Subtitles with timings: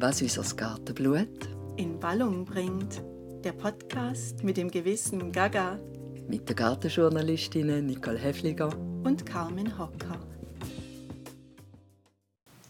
[0.00, 3.02] was unser Gartenblut in Ballung bringt.
[3.42, 5.76] Der Podcast mit dem gewissen Gaga
[6.28, 8.68] mit den Gartenjournalistinnen Nicole Hefliger
[9.02, 10.20] und Carmen Hocker.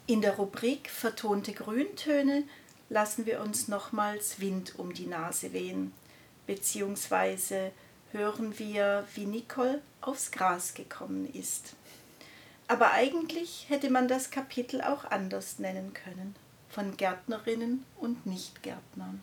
[0.06, 2.44] In der Rubrik Vertonte Grüntöne
[2.88, 5.92] lassen wir uns nochmals Wind um die Nase wehen,
[6.46, 7.72] beziehungsweise
[8.12, 11.74] hören wir, wie Nicole aufs Gras gekommen ist.
[12.68, 16.34] Aber eigentlich hätte man das Kapitel auch anders nennen können,
[16.69, 19.22] von Gärtnerinnen und Nichtgärtnern.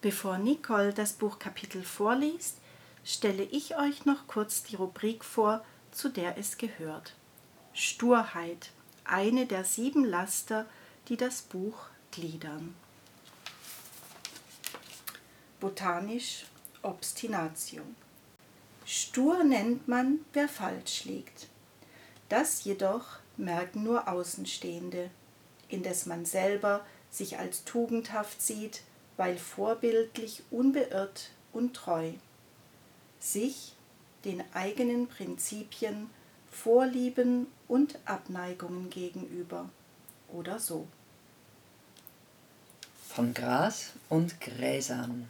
[0.00, 2.58] Bevor Nicole das Buchkapitel vorliest,
[3.04, 7.14] stelle ich euch noch kurz die Rubrik vor, zu der es gehört.
[7.72, 8.70] Sturheit,
[9.04, 10.66] eine der sieben Laster,
[11.08, 12.74] die das Buch gliedern.
[15.60, 16.46] Botanisch
[16.82, 17.82] Obstinatio.
[18.86, 21.48] Stur nennt man, wer falsch liegt.
[22.28, 25.10] Das jedoch merken nur Außenstehende,
[25.68, 28.82] indes man selber sich als tugendhaft sieht,
[29.16, 32.12] weil vorbildlich unbeirrt und treu.
[33.18, 33.74] Sich
[34.24, 36.08] den eigenen Prinzipien,
[36.50, 39.68] Vorlieben und Abneigungen gegenüber
[40.32, 40.86] oder so.
[43.08, 45.28] Von Gras und Gräsern.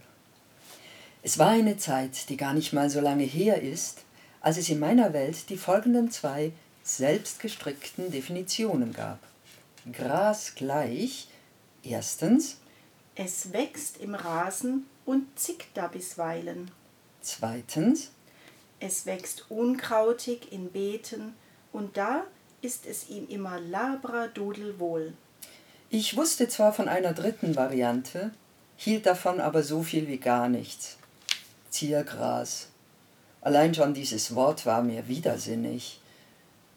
[1.23, 4.05] Es war eine Zeit, die gar nicht mal so lange her ist,
[4.41, 6.53] als es in meiner Welt die folgenden zwei
[6.85, 9.19] selbstgestrickten Definitionen gab.
[9.93, 11.29] Gras gleich,
[11.83, 12.59] erstens,
[13.17, 16.71] es wächst im Rasen und zickt da bisweilen.
[17.23, 18.11] Zweitens,
[18.79, 21.35] es wächst unkrautig in Beeten
[21.73, 22.25] und da
[22.61, 25.15] ist es ihm immer labradudelwohl.
[25.89, 28.33] Ich wusste zwar von einer dritten Variante,
[28.77, 30.99] hielt davon aber so viel wie gar nichts.
[31.71, 32.69] Ziergras.
[33.41, 36.01] Allein schon dieses Wort war mir widersinnig.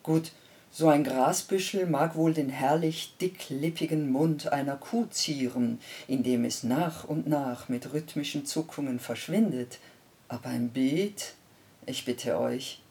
[0.04, 0.32] Gut,
[0.72, 7.06] so ein Grasbüschel mag wohl den herrlich dicklippigen Mund einer Kuh zieren, indem es nach
[7.06, 9.80] und nach mit rhythmischen Zuckungen verschwindet,
[10.28, 11.34] aber ein Beet,
[11.88, 12.82] ich bitte euch.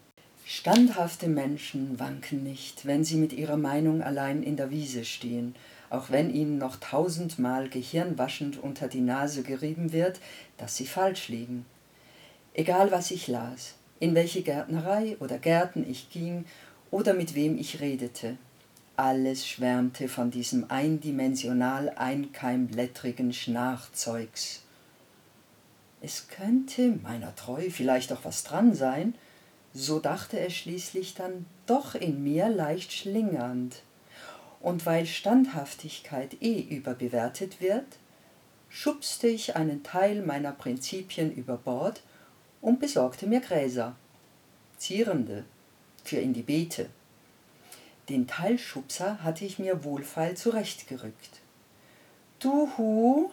[0.44, 5.54] Standhafte Menschen wanken nicht, wenn sie mit ihrer Meinung allein in der Wiese stehen,
[5.88, 10.20] auch wenn ihnen noch tausendmal gehirnwaschend unter die Nase gerieben wird,
[10.56, 11.64] dass sie falsch liegen.
[12.58, 16.44] Egal was ich las, in welche Gärtnerei oder Gärten ich ging
[16.90, 18.36] oder mit wem ich redete,
[18.96, 24.64] alles schwärmte von diesem eindimensional einkeimblättrigen Schnarchzeugs.
[26.00, 29.14] Es könnte meiner Treu vielleicht auch was dran sein,
[29.72, 33.84] so dachte er schließlich dann doch in mir leicht schlingernd.
[34.58, 37.86] Und weil Standhaftigkeit eh überbewertet wird,
[38.68, 42.02] schubste ich einen Teil meiner Prinzipien über Bord
[42.60, 43.96] und besorgte mir Gräser,
[44.78, 45.44] zierende,
[46.04, 46.88] für in die Beete.
[48.08, 51.40] Den Teilschubser hatte ich mir wohlfeil zurechtgerückt.
[52.40, 53.30] Du Hu,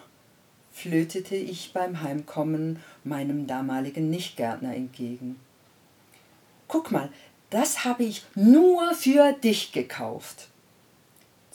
[0.74, 5.40] flötete ich beim Heimkommen meinem damaligen Nichtgärtner entgegen.
[6.68, 7.10] Guck mal,
[7.50, 10.50] das habe ich nur für dich gekauft.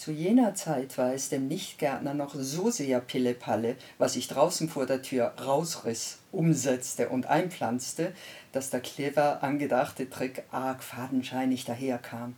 [0.00, 4.86] Zu jener Zeit war es dem Nichtgärtner noch so sehr Pillepalle, was ich draußen vor
[4.86, 8.14] der Tür rausriss, umsetzte und einpflanzte,
[8.52, 12.34] dass der clever angedachte Trick arg fadenscheinig daherkam.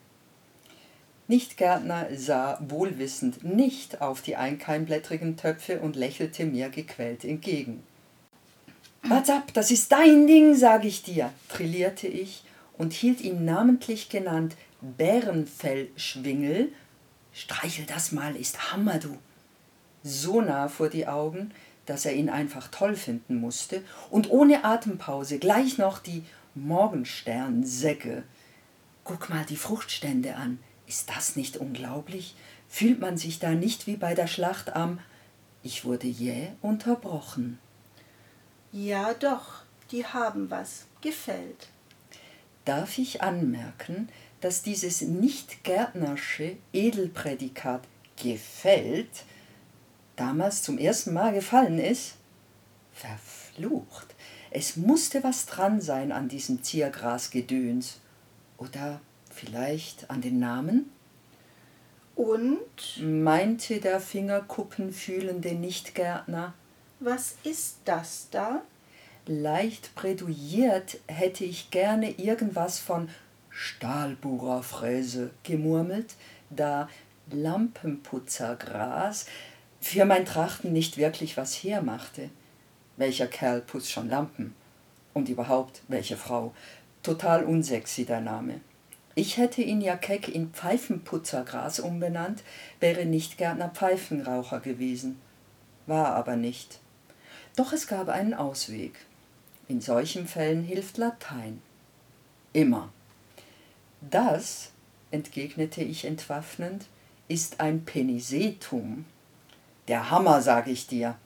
[1.29, 7.85] Nichtgärtner sah wohlwissend nicht auf die einkeimblättrigen Töpfe und lächelte mir gequält entgegen.
[9.05, 12.43] What's ab, das ist dein Ding, sag ich dir, trillierte ich
[12.77, 16.73] und hielt ihn namentlich genannt Bärenfellschwingel
[17.33, 19.19] Streichel das mal, ist Hammer, du.
[20.03, 21.53] So nah vor die Augen,
[21.87, 28.25] dass er ihn einfach toll finden musste und ohne Atempause gleich noch die Morgensternsäcke.
[29.05, 30.59] Guck mal die Fruchtstände an.
[30.87, 32.37] Ist das nicht unglaublich?
[32.69, 34.99] Fühlt man sich da nicht wie bei der Schlacht am.
[35.63, 37.59] Ich wurde jäh unterbrochen.
[38.73, 40.87] Ja, doch, die haben was.
[41.01, 41.69] Gefällt.
[42.65, 44.09] Darf ich anmerken,
[44.43, 47.83] dass dieses nicht gärtnersche Edelprädikat
[48.23, 49.25] gefällt
[50.17, 52.17] damals zum ersten Mal gefallen ist?
[52.93, 54.15] Verflucht.
[54.51, 58.01] Es musste was dran sein an diesem Ziergrasgedöns.
[58.59, 59.01] Oder
[59.31, 60.91] vielleicht an den Namen?
[62.15, 62.59] Und?
[63.01, 66.53] meinte der fingerkuppenfühlende Nichtgärtner.
[67.01, 68.63] Was ist das da?
[69.27, 73.09] Leicht präduiert hätte ich gerne irgendwas von
[73.53, 76.15] Stahlbohrerfräse gemurmelt,
[76.51, 76.89] da
[77.31, 79.27] Lampenputzergras
[79.81, 82.31] für mein Trachten nicht wirklich was hermachte.
[82.97, 84.55] Welcher Kerl putzt schon Lampen?
[85.15, 86.55] Und überhaupt, welche Frau?
[87.03, 88.61] Total unsexy der Name.
[89.15, 92.43] Ich hätte ihn ja keck in Pfeifenputzergras umbenannt,
[92.81, 95.21] wäre nicht Gärtner Pfeifenraucher gewesen.
[95.87, 96.81] War aber nicht.
[97.57, 98.95] Doch es gab einen Ausweg.
[99.69, 101.61] In solchen Fällen hilft Latein.
[102.53, 102.91] Immer.
[104.11, 104.73] Das,
[105.11, 106.87] entgegnete ich entwaffnend,
[107.29, 109.05] ist ein Penisetum.
[109.89, 111.17] Der Hammer, sag ich dir.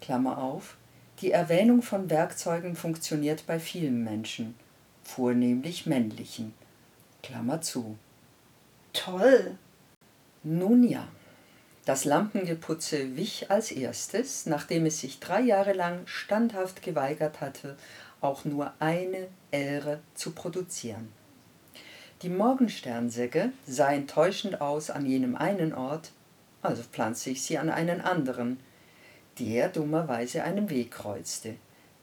[0.00, 0.76] Klammer auf.
[1.20, 4.54] Die Erwähnung von Werkzeugen funktioniert bei vielen Menschen,
[5.02, 6.52] vornehmlich männlichen.
[7.22, 7.96] Klammer zu.
[8.92, 9.56] Toll.
[10.42, 11.06] Nun ja.
[11.84, 17.76] Das Lampengeputze wich als erstes, nachdem es sich drei Jahre lang standhaft geweigert hatte,
[18.20, 21.12] auch nur eine Ähre zu produzieren.
[22.22, 26.12] Die Morgensternsäcke sah enttäuschend aus an jenem einen Ort,
[26.62, 28.58] also pflanzte ich sie an einen anderen,
[29.38, 31.56] der dummerweise einen Weg kreuzte,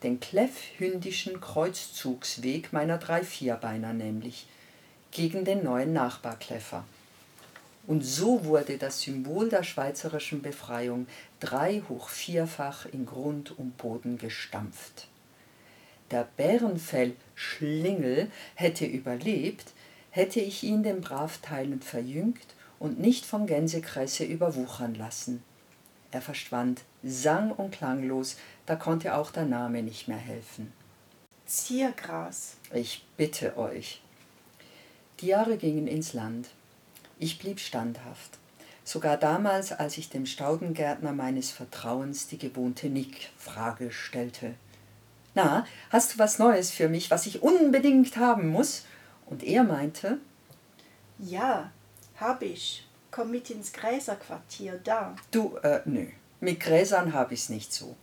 [0.03, 4.47] den kläffhündischen Kreuzzugsweg meiner drei Vierbeiner nämlich,
[5.11, 6.83] gegen den neuen Nachbarkläffer.
[7.87, 11.07] Und so wurde das Symbol der schweizerischen Befreiung
[11.39, 15.07] drei hoch vierfach in Grund und Boden gestampft.
[16.11, 19.73] Der Bärenfell-Schlingel hätte überlebt,
[20.11, 25.43] hätte ich ihn den Bravteilen verjüngt und nicht von Gänsekresse überwuchern lassen.
[26.11, 28.35] Er verschwand sang und klanglos,
[28.65, 30.71] da konnte auch der Name nicht mehr helfen.
[31.45, 32.57] Ziergras.
[32.73, 34.01] Ich bitte euch.
[35.19, 36.49] Die Jahre gingen ins Land.
[37.19, 38.37] Ich blieb standhaft.
[38.83, 44.55] Sogar damals, als ich dem Staudengärtner meines Vertrauens die gewohnte Nick-Frage stellte.
[45.35, 48.85] Na, hast du was Neues für mich, was ich unbedingt haben muss?
[49.31, 50.18] Und er meinte,
[51.18, 51.72] Ja,
[52.18, 52.86] hab ich.
[53.12, 55.16] Komm mit ins Gräserquartier da.
[55.31, 56.06] Du, äh, nö,
[56.42, 57.95] mit Gräsern hab ich's nicht so.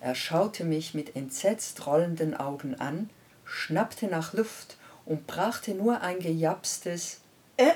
[0.00, 3.10] Er schaute mich mit entsetzt rollenden Augen an,
[3.44, 7.20] schnappte nach Luft und brachte nur ein gejapstes
[7.56, 7.72] Äh,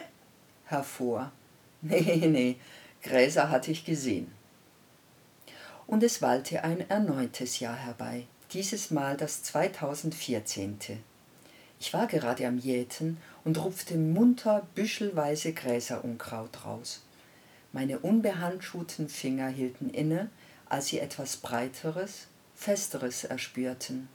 [0.64, 1.32] hervor.
[1.80, 2.56] Nee, nee,
[3.02, 4.32] Gräser hatte ich gesehen.
[5.86, 11.04] Und es wallte ein erneutes Jahr herbei, dieses Mal das 2014.
[11.80, 17.02] Ich war gerade am Jäten und rupfte munter büschelweise Gräserunkraut raus.
[17.72, 20.30] Meine unbehandschuhten Finger hielten inne,
[20.68, 24.08] als sie etwas Breiteres, Festeres erspürten.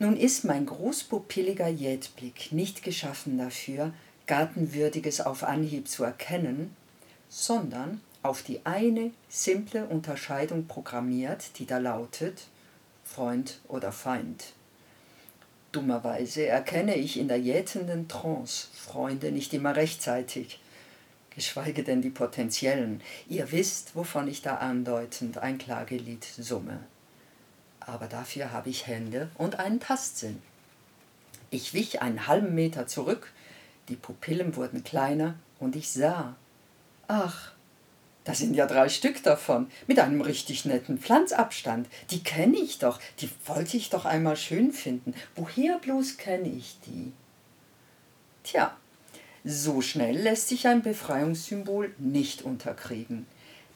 [0.00, 3.92] Nun ist mein großpupilliger Jätblick nicht geschaffen dafür,
[4.26, 6.74] Gartenwürdiges auf Anhieb zu erkennen,
[7.28, 12.46] sondern auf die eine simple Unterscheidung programmiert, die da lautet
[13.04, 14.52] Freund oder Feind.
[15.72, 20.60] Dummerweise erkenne ich in der jätenden Trance Freunde nicht immer rechtzeitig,
[21.30, 23.02] geschweige denn die potenziellen.
[23.28, 26.80] Ihr wisst, wovon ich da andeutend ein Klagelied summe.
[27.80, 30.42] Aber dafür habe ich Hände und einen Tastsinn.
[31.50, 33.32] Ich wich einen halben Meter zurück,
[33.88, 36.34] die Pupillen wurden kleiner und ich sah.
[37.08, 37.52] Ach,
[38.28, 41.88] da sind ja drei Stück davon, mit einem richtig netten Pflanzabstand.
[42.10, 45.14] Die kenne ich doch, die wollte ich doch einmal schön finden.
[45.34, 47.12] Woher bloß kenne ich die?
[48.44, 48.76] Tja,
[49.44, 53.24] so schnell lässt sich ein Befreiungssymbol nicht unterkriegen.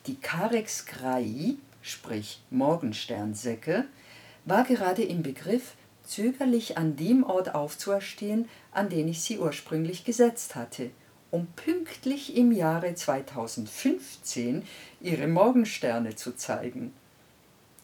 [0.05, 3.85] Die Carex Grai, sprich Morgensternsäcke,
[4.45, 5.73] war gerade im Begriff,
[6.05, 10.91] zögerlich an dem Ort aufzuerstehen, an den ich sie ursprünglich gesetzt hatte–
[11.33, 14.67] um pünktlich im Jahre 2015
[15.01, 16.93] ihre Morgensterne zu zeigen.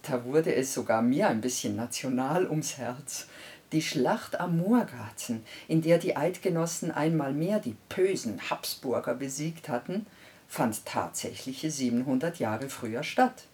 [0.04, 3.26] Da wurde es sogar mir ein bisschen national ums Herz.
[3.72, 10.06] Die Schlacht am Moorgarten, in der die Eidgenossen einmal mehr die bösen Habsburger besiegt hatten,
[10.48, 13.46] fand tatsächliche 700 Jahre früher statt.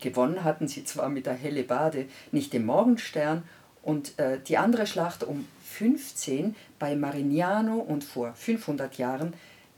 [0.00, 3.44] Gewonnen hatten sie zwar mit der Hellebade nicht den Morgenstern
[3.82, 5.46] und äh, die andere Schlacht um
[5.78, 9.34] 15 bei Marignano und vor 500 Jahren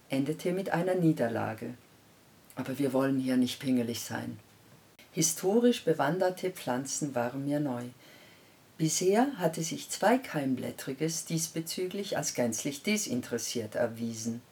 [0.08, 1.74] endete mit einer Niederlage.
[2.56, 4.38] Aber wir wollen hier nicht pingelig sein.
[5.12, 7.84] Historisch bewanderte Pflanzen waren mir neu.
[8.78, 14.42] Bisher hatte sich Zweikeimblättriges diesbezüglich als gänzlich desinteressiert erwiesen.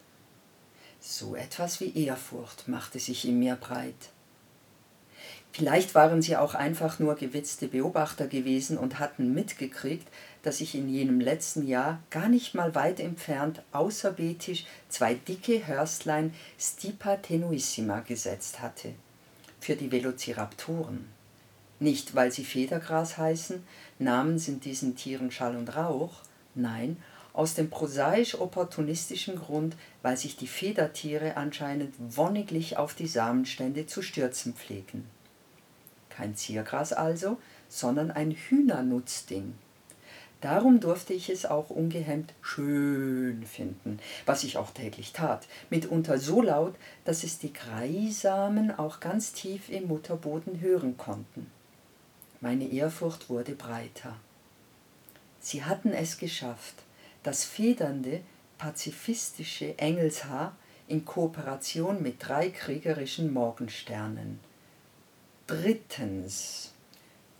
[0.99, 4.11] So etwas wie Ehrfurcht machte sich in mir breit.
[5.51, 10.07] Vielleicht waren sie auch einfach nur gewitzte Beobachter gewesen und hatten mitgekriegt,
[10.43, 16.33] dass ich in jenem letzten Jahr gar nicht mal weit entfernt außerbeetisch zwei dicke Hörstlein
[16.59, 18.93] Stipa tenuissima gesetzt hatte.
[19.59, 21.05] Für die Velociraptoren.
[21.79, 23.63] Nicht, weil sie Federgras heißen,
[23.99, 26.21] Namen sind diesen Tieren Schall und Rauch,
[26.55, 26.97] nein,
[27.33, 34.53] aus dem prosaisch-opportunistischen Grund, weil sich die Federtiere anscheinend wonniglich auf die Samenstände zu stürzen
[34.53, 35.07] pflegen.
[36.09, 37.37] Kein Ziergras also,
[37.69, 39.53] sondern ein Hühnernutzding.
[40.41, 46.41] Darum durfte ich es auch ungehemmt schön finden, was ich auch täglich tat, mitunter so
[46.41, 46.73] laut,
[47.05, 51.51] dass es die Greisamen auch ganz tief im Mutterboden hören konnten.
[52.39, 54.15] Meine Ehrfurcht wurde breiter.
[55.39, 56.75] Sie hatten es geschafft,
[57.21, 58.21] das federnde,
[58.57, 60.55] pazifistische Engelshaar
[60.87, 64.39] in Kooperation mit drei kriegerischen Morgensternen.
[65.45, 66.71] Drittens.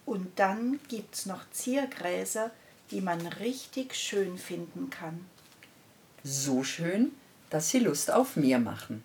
[0.05, 2.51] Und dann gibt's noch Ziergräser,
[2.91, 5.25] die man richtig schön finden kann.
[6.24, 7.12] So schön,
[7.50, 9.03] dass sie Lust auf mehr machen.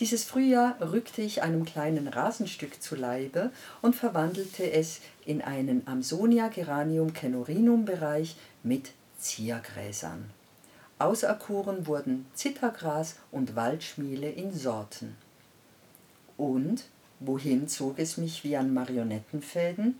[0.00, 3.50] Dieses Frühjahr rückte ich einem kleinen Rasenstück zu Leibe
[3.82, 10.30] und verwandelte es in einen Amsonia Geranium Cenorinum Bereich mit Ziergräsern.
[11.00, 15.16] Auserkoren wurden Zittergras und Waldschmiele in Sorten.
[16.36, 16.84] Und
[17.18, 19.98] wohin zog es mich wie an Marionettenfäden?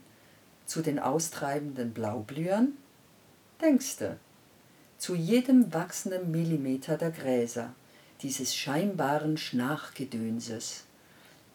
[0.67, 2.77] Zu den austreibenden Blaublühern?
[3.61, 4.19] Denkste,
[4.99, 7.75] zu jedem wachsenden Millimeter der Gräser,
[8.23, 10.85] dieses scheinbaren Schnarchgedönses.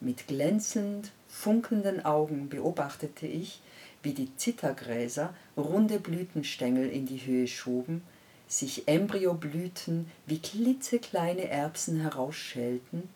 [0.02, 3.62] Mit glänzend funkelnden Augen beobachtete ich,
[4.02, 8.04] wie die Zittergräser runde Blütenstängel in die Höhe schoben,
[8.50, 13.08] sich Embryoblüten wie klitzekleine Erbsen herausschälten,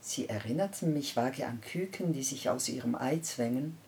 [0.00, 3.78] sie erinnerten mich vage an Küken, die sich aus ihrem Ei zwängen,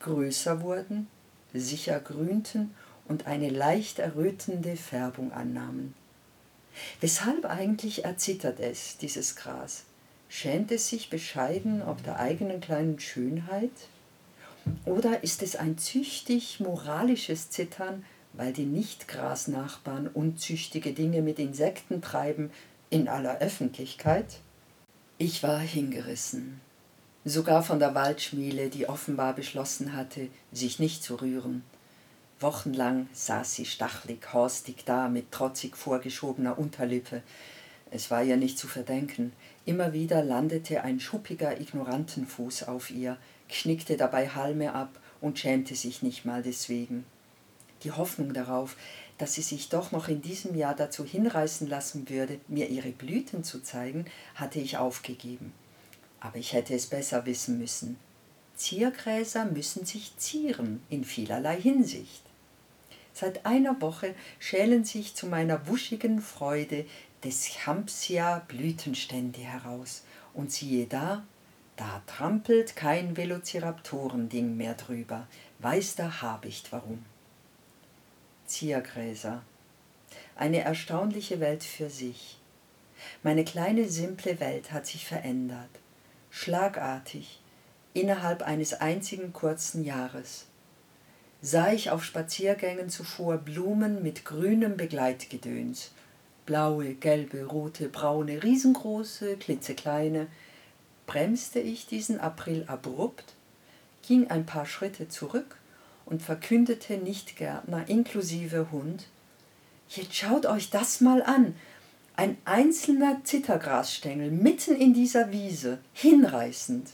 [0.00, 1.06] größer wurden,
[1.52, 2.74] sicher grünten
[3.12, 5.92] und eine leicht errötende Färbung annahmen.
[7.02, 9.84] Weshalb eigentlich erzittert es, dieses Gras?
[10.30, 13.70] Schämt es sich bescheiden ob der eigenen kleinen Schönheit?
[14.86, 18.02] Oder ist es ein züchtig moralisches Zittern,
[18.32, 22.50] weil die Nicht-Grasnachbarn unzüchtige Dinge mit Insekten treiben
[22.88, 24.38] in aller Öffentlichkeit?
[25.18, 26.62] Ich war hingerissen,
[27.26, 31.62] sogar von der Waldschmiele, die offenbar beschlossen hatte, sich nicht zu rühren.
[32.42, 37.22] Wochenlang saß sie stachlig, horstig da mit trotzig vorgeschobener Unterlippe.
[37.90, 39.32] Es war ihr nicht zu verdenken.
[39.64, 43.16] Immer wieder landete ein schuppiger Ignorantenfuß auf ihr,
[43.48, 47.04] knickte dabei Halme ab und schämte sich nicht mal deswegen.
[47.84, 48.76] Die Hoffnung darauf,
[49.18, 53.44] dass sie sich doch noch in diesem Jahr dazu hinreißen lassen würde, mir ihre Blüten
[53.44, 55.52] zu zeigen, hatte ich aufgegeben.
[56.18, 57.98] Aber ich hätte es besser wissen müssen.
[58.56, 62.22] Ziergräser müssen sich zieren in vielerlei Hinsicht.
[63.14, 66.86] Seit einer Woche schälen sich zu meiner wuschigen Freude
[67.22, 70.04] des Champsia Blütenstände heraus.
[70.34, 71.24] Und siehe da,
[71.76, 75.26] da trampelt kein Velociraptorending mehr drüber.
[75.58, 77.04] Weiß der Habicht warum.
[78.46, 79.42] Ziergräser.
[80.36, 82.38] Eine erstaunliche Welt für sich.
[83.22, 85.70] Meine kleine simple Welt hat sich verändert.
[86.30, 87.40] Schlagartig,
[87.92, 90.46] innerhalb eines einzigen kurzen Jahres
[91.42, 95.90] sah ich auf Spaziergängen zuvor Blumen mit grünem Begleitgedöns.
[96.46, 100.28] Blaue, gelbe, rote, braune, riesengroße, klitzekleine.
[101.06, 103.34] Bremste ich diesen April abrupt,
[104.06, 105.56] ging ein paar Schritte zurück
[106.06, 109.06] und verkündete Nichtgärtner inklusive Hund,
[109.88, 111.54] jetzt schaut euch das mal an.
[112.14, 116.90] Ein einzelner Zittergrasstängel mitten in dieser Wiese, hinreißend.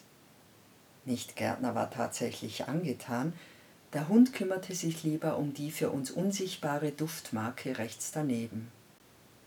[1.05, 3.33] Nichtgärtner war tatsächlich angetan,
[3.99, 8.69] der Hund kümmerte sich lieber um die für uns unsichtbare Duftmarke rechts daneben.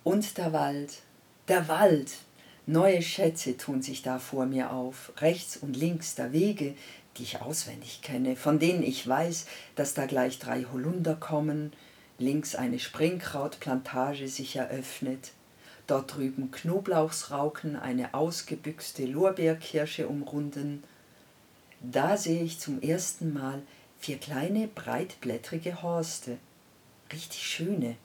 [0.04, 1.04] Und der Wald,
[1.48, 2.12] der Wald!
[2.66, 6.76] Neue Schätze tun sich da vor mir auf, rechts und links der Wege,
[7.16, 11.72] die ich auswendig kenne, von denen ich weiß, dass da gleich drei Holunder kommen,
[12.18, 15.32] links eine Springkrautplantage sich eröffnet,
[15.88, 20.84] dort drüben Knoblauchsrauken eine ausgebüxte Lorbeerkirsche umrunden.
[21.80, 23.62] Da sehe ich zum ersten Mal
[24.02, 26.40] vier kleine breitblättrige Horste,
[27.14, 27.96] richtig schöne,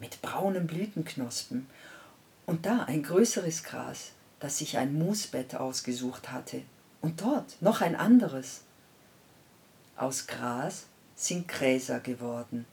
[0.00, 1.66] mit braunen Blütenknospen,
[2.46, 6.62] und da ein größeres Gras, das sich ein Moosbett ausgesucht hatte,
[7.02, 8.62] und dort noch ein anderes.
[9.96, 12.64] Aus Gras sind Gräser geworden,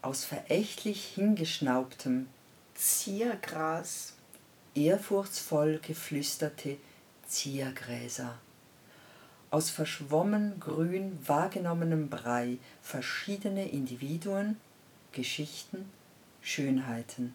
[0.00, 2.26] aus verächtlich hingeschnaubtem
[2.74, 4.14] Ziergras,
[4.74, 6.78] ehrfurchtsvoll geflüsterte
[7.26, 8.38] Ziergräser
[9.50, 14.56] aus verschwommen grün wahrgenommenem Brei verschiedene Individuen,
[15.12, 15.90] Geschichten,
[16.42, 17.34] Schönheiten.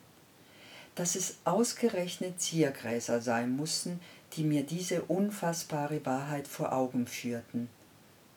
[0.96, 4.00] Dass es ausgerechnet Ziergräser sein mussten,
[4.34, 7.70] die mir diese unfassbare Wahrheit vor Augen führten.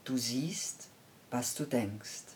[0.05, 0.89] Du siehst,
[1.31, 2.36] was du denkst.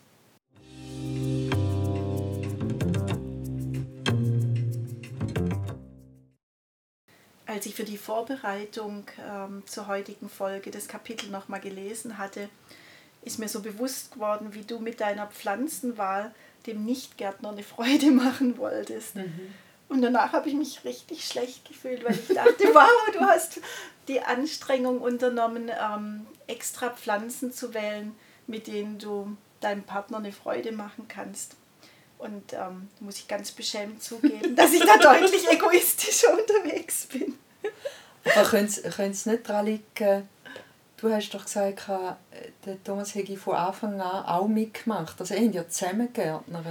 [7.61, 12.49] Als ich für die Vorbereitung ähm, zur heutigen Folge das Kapitel nochmal gelesen hatte,
[13.21, 16.35] ist mir so bewusst geworden, wie du mit deiner Pflanzenwahl
[16.67, 19.17] dem Nichtgärtner eine Freude machen wolltest.
[19.17, 19.52] Mhm.
[19.90, 23.61] Und danach habe ich mich richtig schlecht gefühlt, weil ich dachte, wow, du hast
[24.09, 28.14] die Anstrengung unternommen, ähm, extra Pflanzen zu wählen,
[28.47, 31.57] mit denen du deinem Partner eine Freude machen kannst.
[32.17, 37.37] Und ähm, muss ich ganz beschämt zugeben, dass ich da deutlich egoistischer unterwegs bin.
[38.25, 40.29] Aber könnte es nicht daran liegen,
[41.00, 41.88] du hast doch gesagt,
[42.67, 45.19] der Thomas hätte von Anfang an auch mitgemacht.
[45.19, 46.64] Also, ihr habt ja zusammen gärtnert.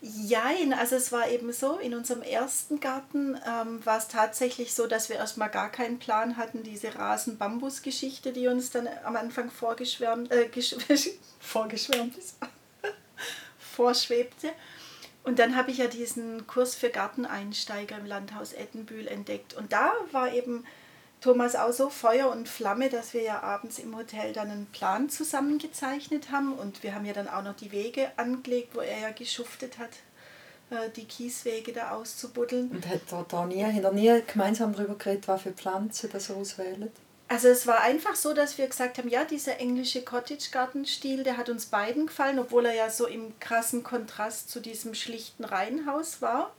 [0.00, 4.86] Jein, also es war eben so, in unserem ersten Garten ähm, war es tatsächlich so,
[4.86, 10.30] dass wir erstmal gar keinen Plan hatten, diese Rasen-Bambus-Geschichte, die uns dann am Anfang vorgeschwärmt,
[10.30, 10.48] äh,
[11.40, 12.36] vorgeschwärmt ist,
[13.58, 14.50] vorschwebte.
[15.28, 19.52] Und dann habe ich ja diesen Kurs für Garteneinsteiger im Landhaus Ettenbühl entdeckt.
[19.52, 20.64] Und da war eben
[21.20, 25.10] Thomas auch so Feuer und Flamme, dass wir ja abends im Hotel dann einen Plan
[25.10, 29.10] zusammengezeichnet haben und wir haben ja dann auch noch die Wege angelegt, wo er ja
[29.10, 29.90] geschuftet hat,
[30.70, 32.70] äh, die Kieswege da auszubuddeln.
[32.70, 36.30] Und hat er da nie, hat er nie gemeinsam darüber geredet, was für Pflanzen das
[36.30, 36.90] auswählen?
[37.30, 41.50] Also es war einfach so, dass wir gesagt haben, ja, dieser englische Cottage-Garten-Stil, der hat
[41.50, 46.54] uns beiden gefallen, obwohl er ja so im krassen Kontrast zu diesem schlichten Reihenhaus war.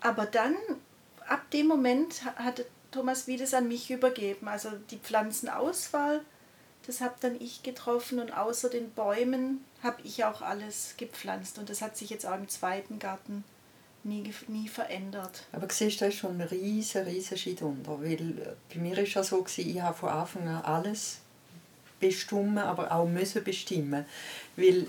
[0.00, 0.56] Aber dann,
[1.28, 4.48] ab dem Moment, hat Thomas Wiedes an mich übergeben.
[4.48, 6.22] Also die Pflanzenauswahl,
[6.86, 11.58] das habe dann ich getroffen und außer den Bäumen habe ich auch alles gepflanzt.
[11.58, 13.44] Und das hat sich jetzt auch im zweiten Garten
[14.04, 15.46] nie, nie verändert.
[15.52, 18.00] Aber siehst du, da ist schon ein riesen, riesen Schritt unter.
[18.00, 21.18] Weil äh, bei mir war es so, gewesen, ich habe von Anfang an alles
[22.00, 24.04] bestimmen, aber auch müssen bestimmen.
[24.56, 24.86] Weil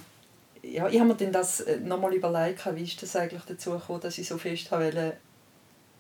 [0.61, 4.01] ja, ich habe mir dann das äh, nochmal überlegt, wie ist das eigentlich dazu gekommen,
[4.01, 5.17] dass ich so fest wollte,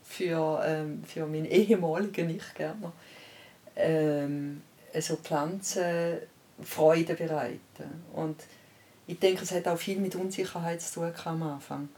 [0.03, 2.93] für, ähm, für meinen ehemaligen Nichtgärtner
[3.75, 4.61] ähm,
[4.99, 6.19] so Pflanzen
[6.63, 8.03] Freude bereiten.
[8.13, 8.37] Und
[9.07, 11.89] ich denke, es hat auch viel mit Unsicherheit zu tun am Anfang.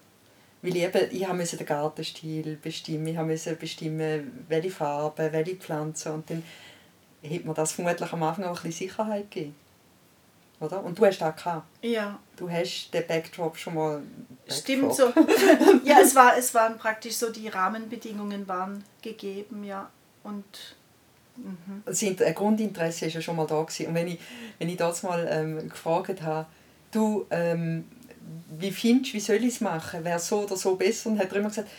[0.62, 6.14] Weil ich, eben, ich musste den Gartenstil bestimmen, ich musste bestimmen, welche Farben, welche Pflanzen.
[6.14, 6.44] Und dann
[7.24, 9.56] hat mir das vermutlich am Anfang auch ein bisschen Sicherheit gegeben.
[10.60, 10.84] Oder?
[10.84, 11.68] Und du hast das gehabt.
[11.84, 12.20] Ja.
[12.36, 14.02] Du hast den Backdrop schon mal.
[14.48, 14.58] Backdrop.
[14.58, 15.04] Stimmt so.
[15.84, 19.90] ja, es, war, es waren praktisch so, die Rahmenbedingungen waren gegeben, ja.
[20.24, 20.46] Und.
[21.36, 21.84] Mhm.
[21.86, 23.62] ein Grundinteresse war ja schon mal da.
[23.62, 23.88] Gewesen.
[23.88, 24.20] Und wenn ich,
[24.58, 26.48] wenn ich das mal ähm, gefragt habe,
[26.92, 27.86] du, ähm,
[28.60, 30.04] wie findest wie soll ich es machen?
[30.04, 31.10] Wäre so oder so besser?
[31.10, 31.70] Und hat er immer gesagt,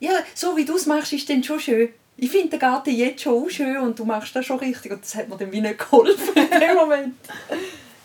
[0.00, 1.90] ja, so wie du es machst, ist dann schon schön.
[2.16, 4.92] Ich finde den Garten jetzt schon schön und du machst das schon richtig.
[4.92, 7.14] Und das hat mir dann wie nicht geholfen in dem Moment.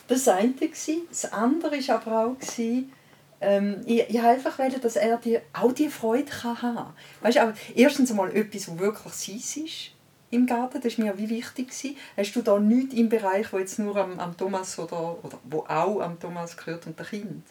[0.07, 1.01] Das war das eine.
[1.09, 2.35] Das andere war aber auch,
[3.39, 6.93] ähm, ich, ich einfach dass er die, auch diese Freude kann haben kann.
[7.21, 9.91] Weißt, aber erstens einmal etwas, was wirklich sein ist
[10.29, 11.69] im Garten, das war mir wie wichtig.
[11.69, 11.95] Gewesen.
[12.15, 15.59] Hast du da nichts im Bereich, wo jetzt nur am, am Thomas oder, oder wo
[15.59, 17.43] auch am Thomas gehört und dem Kind?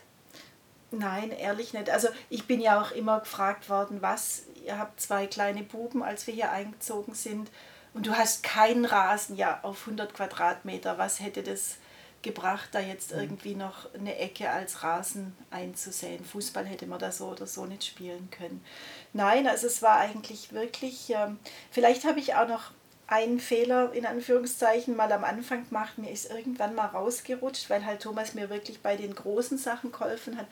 [0.98, 1.90] Nein, ehrlich nicht.
[1.90, 6.26] Also ich bin ja auch immer gefragt worden, was, ihr habt zwei kleine Buben, als
[6.26, 7.50] wir hier eingezogen sind
[7.94, 11.76] und du hast keinen Rasen, ja, auf 100 Quadratmeter, was hätte das
[12.22, 13.20] gebracht, da jetzt mhm.
[13.20, 16.24] irgendwie noch eine Ecke als Rasen einzusehen.
[16.24, 18.64] Fußball hätte man da so oder so nicht spielen können.
[19.12, 21.38] Nein, also es war eigentlich wirklich, ähm,
[21.70, 22.72] vielleicht habe ich auch noch
[23.06, 25.96] einen Fehler in Anführungszeichen mal am Anfang gemacht.
[25.98, 30.36] Mir ist irgendwann mal rausgerutscht, weil halt Thomas mir wirklich bei den großen Sachen geholfen
[30.36, 30.46] hat,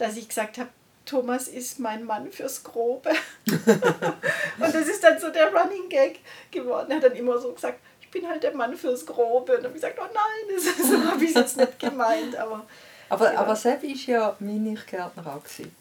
[0.00, 0.70] dass ich gesagt habe,
[1.04, 3.10] Thomas ist mein Mann fürs Grobe.
[3.46, 6.90] und das ist dann so der Running Gag geworden.
[6.90, 9.56] Er hat dann immer so gesagt, ich bin halt der Mann fürs Grobe.
[9.56, 12.36] Und dann habe ich gesagt, oh nein, das so habe ich jetzt nicht gemeint.
[12.36, 12.64] Aber,
[13.08, 13.40] aber, ja.
[13.40, 15.42] aber Sepp war ja mein Nichtgärtner auch.
[15.42, 15.74] Gewesen.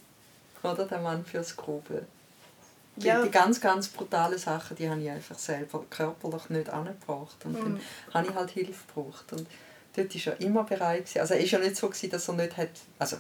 [0.63, 2.05] Oder der Mann fürs Grobe.
[2.95, 3.21] Die, ja.
[3.21, 7.38] die ganz, ganz brutalen Sachen, die habe ich einfach selber körperlich nicht angebracht.
[7.45, 7.79] Und mhm.
[8.12, 9.32] dann habe ich halt Hilfe gebraucht.
[9.32, 9.47] Und
[9.95, 11.05] dort war er immer bereit.
[11.05, 11.19] Gewesen.
[11.19, 12.69] Also er war ja nicht so, gewesen, dass er nicht hat...
[12.97, 13.17] Also,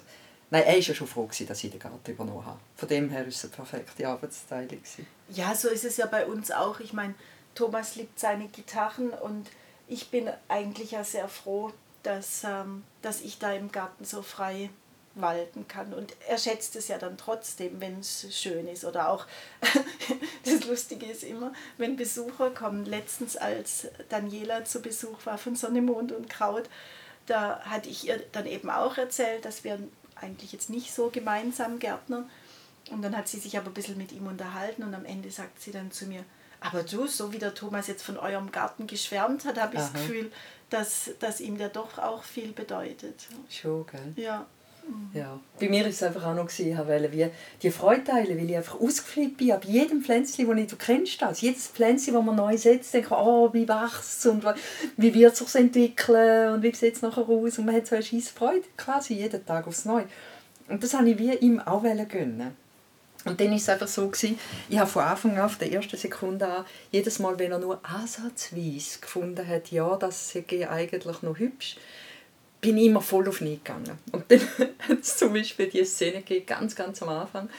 [0.51, 2.59] Nein, er war ja schon froh, gewesen, dass ich den Garten übernommen habe.
[2.75, 4.81] Von dem her war es eine perfekte Arbeitsteilung.
[5.29, 6.79] Ja, so ist es ja bei uns auch.
[6.79, 7.13] Ich meine,
[7.53, 9.49] Thomas liebt seine Gitarren und
[9.87, 11.71] ich bin eigentlich ja sehr froh,
[12.03, 14.69] dass, ähm, dass ich da im Garten so frei
[15.15, 15.93] walten kann.
[15.93, 18.85] Und er schätzt es ja dann trotzdem, wenn es schön ist.
[18.85, 19.25] Oder auch,
[20.45, 22.85] das Lustige ist immer, wenn Besucher kommen.
[22.85, 26.69] Letztens, als Daniela zu Besuch war von Sonne, Mond und Kraut,
[27.25, 29.79] da hatte ich ihr dann eben auch erzählt, dass wir
[30.21, 32.29] eigentlich jetzt nicht so gemeinsam gärtnern.
[32.91, 35.61] Und dann hat sie sich aber ein bisschen mit ihm unterhalten und am Ende sagt
[35.61, 36.23] sie dann zu mir,
[36.61, 39.93] aber du, so wie der Thomas jetzt von eurem Garten geschwärmt hat, habe ich das
[39.93, 40.31] Gefühl,
[40.69, 43.27] dass, dass ihm der doch auch viel bedeutet.
[43.49, 44.13] Schon, gell?
[44.15, 44.45] Ja.
[45.13, 45.39] Ja.
[45.59, 47.27] Bei mir war es einfach auch noch, ich wollte wie
[47.61, 51.21] die Freude teilen, weil ich einfach ausgeflippt bin ab jedem Pflänzchen, das ich, du kennst
[51.21, 54.43] das, jedes Pflänzchen, das man neu setzt, denke ich, oh, wie wächst es und
[54.97, 57.95] wie wird es sich entwickeln und wie sieht es nachher aus und man hat so
[57.95, 60.05] eine scheisse Freude quasi jeden Tag aufs Neue.
[60.67, 62.55] Und das wollte ich wie ihm auch gönnen.
[63.25, 65.97] Und dann war es einfach so, gewesen, ich habe von Anfang an, von der ersten
[65.97, 71.37] Sekunde an, jedes Mal, wenn er nur ansatzweise gefunden hat, ja, das sei eigentlich noch
[71.37, 71.75] hübsch,
[72.61, 73.97] bin ich immer voll auf ihn gegangen.
[74.11, 74.41] Und dann
[74.79, 77.49] hat es zum Beispiel die Szene gegeben, ganz, ganz am Anfang,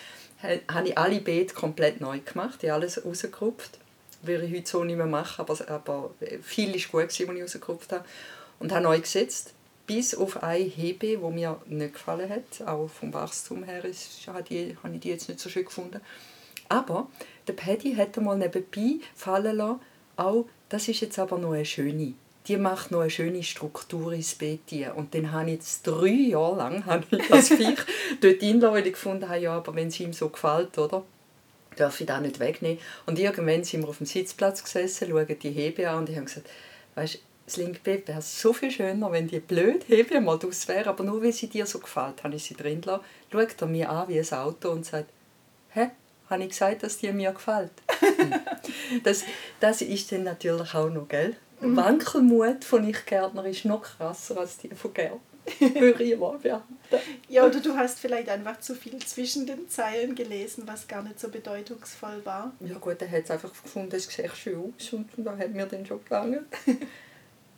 [0.68, 3.78] habe ich alle Beete komplett neu gemacht, ich habe alles rausgerupft.
[4.22, 6.10] Würde ich heute so nicht mehr machen, aber, aber
[6.42, 8.04] viel war gut, was ich rausgerupft habe.
[8.58, 9.54] Und habe neu gesetzt
[9.86, 12.66] bis auf eine Hebe, wo mir nicht gefallen hat.
[12.68, 16.00] Auch vom Wachstum her ist, habe, ich die jetzt nicht so schön gefunden.
[16.68, 17.08] Aber
[17.48, 19.80] der Paddy hat einmal nebenbei fallen lassen,
[20.16, 22.14] auch, das ist jetzt aber noch eine schöne.
[22.50, 24.72] Die macht noch eine schöne Struktur ins Bett.
[24.96, 26.82] Und dann habe ich jetzt drei Jahre lang
[27.30, 27.78] das Viech
[28.20, 31.04] dort hinlassen, weil ich gefunden habe, ja, aber wenn es ihm so gefällt, oder?
[31.76, 32.78] darf ich das nicht wegnehmen.
[33.06, 36.26] Und irgendwann sind wir auf dem Sitzplatz gesessen, schauen die Hebe an und ich habe
[36.26, 36.50] gesagt,
[36.96, 40.90] weißt, das linke Bett wäre so viel schöner, wenn die blöd Hebe mal draus wäre,
[40.90, 43.04] aber nur weil sie dir so gefällt, habe ich sie drin gelassen.
[43.32, 45.10] Schaut er mir an wie ein Auto und sagt,
[45.70, 45.90] hä,
[46.28, 47.72] habe ich gesagt, dass dir mir gefällt?
[49.04, 49.24] das,
[49.58, 51.36] das ist dann natürlich auch noch, gell?
[51.60, 51.76] Mhm.
[51.76, 55.20] Wankelmut von Ich-Gärtner ist noch krasser als die von Gärtner.
[55.58, 56.38] Würde ich mal
[57.28, 61.18] Ja, oder du hast vielleicht einfach zu viel zwischen den Zeilen gelesen, was gar nicht
[61.18, 62.52] so bedeutungsvoll war.
[62.60, 65.66] Ja gut, er hat es einfach gefunden, es sieht schön aus und da hat mir
[65.66, 66.46] dann schon gelangt.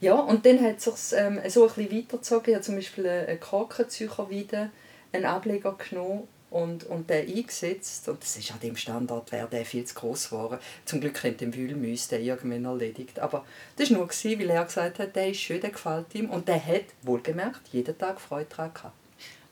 [0.01, 2.49] Ja, und dann hat es sich ähm, so ein bisschen weitergezogen.
[2.49, 4.71] Ich habe zum Beispiel einen Korkenzücher wieder,
[5.12, 8.09] einen Ableger genommen und, und den eingesetzt.
[8.09, 10.59] Und das ist an dem Standard, wäre der viel zu groß geworden.
[10.85, 13.19] Zum Glück hat den Wühlmäus den irgendwann erledigt.
[13.19, 13.45] Aber
[13.77, 16.31] das war nur, gewesen, weil er gesagt hat, der ist schön, der gefällt ihm.
[16.31, 18.95] Und der hat, wohlgemerkt, jeden Tag Freude daran gehabt.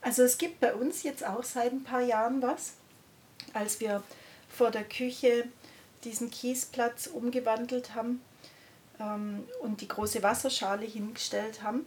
[0.01, 2.73] Also es gibt bei uns jetzt auch seit ein paar Jahren was.
[3.53, 4.03] Als wir
[4.49, 5.45] vor der Küche
[6.03, 8.21] diesen Kiesplatz umgewandelt haben,
[9.01, 11.85] ähm, und die große Wasserschale hingestellt haben,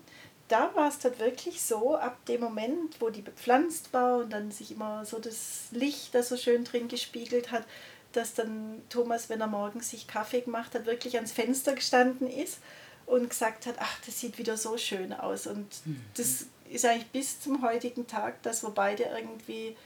[0.49, 4.51] da war es dann wirklich so, ab dem Moment, wo die bepflanzt war und dann
[4.51, 7.65] sich immer so das Licht da so schön drin gespiegelt hat,
[8.13, 12.59] dass dann Thomas, wenn er morgens sich Kaffee gemacht hat, wirklich ans Fenster gestanden ist
[13.07, 15.47] und gesagt hat, ach, das sieht wieder so schön aus.
[15.47, 16.05] Und mhm.
[16.17, 19.77] das ist eigentlich bis zum heutigen Tag, dass wir beide irgendwie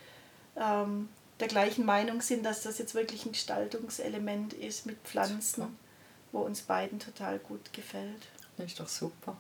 [0.57, 1.09] ähm,
[1.41, 5.63] der gleichen Meinung sind, dass das jetzt wirklich ein Gestaltungselement ist mit Pflanzen.
[5.63, 5.71] Super
[6.33, 8.27] wo uns beiden total gut gefällt.
[8.57, 9.37] Das ist doch super.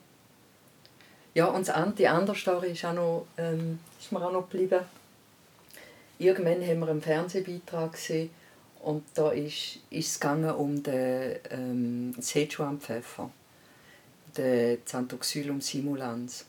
[1.39, 4.81] Ja, und die andere Story ist, auch noch, ähm, ist mir auch noch geblieben.
[6.19, 8.31] Irgendwann haben wir einen Fernsehbeitrag gesehen
[8.83, 13.31] und da ist, ist es gegangen um den ähm, Sichuan-Pfeffer,
[14.37, 16.45] den Xanthoxylum simulans.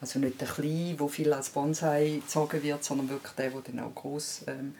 [0.00, 3.80] Also nicht der kleine, der viel als Bonsai gezogen wird, sondern wirklich der, der dann
[3.80, 4.76] auch gross ähm,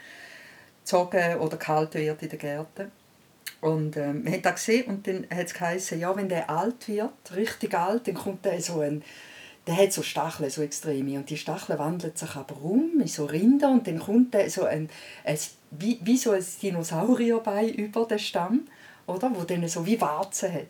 [0.84, 2.92] gezogen oder gehalten wird in den Gärten.
[3.60, 6.86] Und ähm, man hat das gesehen und dann hat es geheißen, ja, wenn der alt
[6.86, 9.02] wird, richtig alt, dann kommt der so ein,
[9.68, 11.18] der hat so Stacheln, so extreme.
[11.18, 14.64] Und die Stacheln wandeln sich aber um in so Rinder und dann kommt der so
[14.64, 14.88] ein,
[15.24, 15.38] ein
[15.70, 18.66] wie, wie so ein Dinosaurierbein über den Stamm,
[19.06, 19.30] oder?
[19.34, 20.66] wo dann so wie Warzen hat.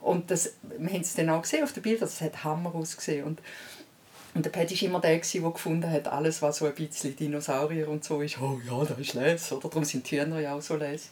[0.00, 3.26] Und das, wir haben es dann auch gesehen auf den Bildern, das hat Hammer ausgesehen.
[3.26, 3.40] Und,
[4.34, 7.88] und der Pat war immer der, der gefunden hat, alles, was so ein bisschen Dinosaurier
[7.88, 9.68] und so ist, oh ja, das ist Les, oder?
[9.68, 11.10] Darum sind die Hühner ja auch so Les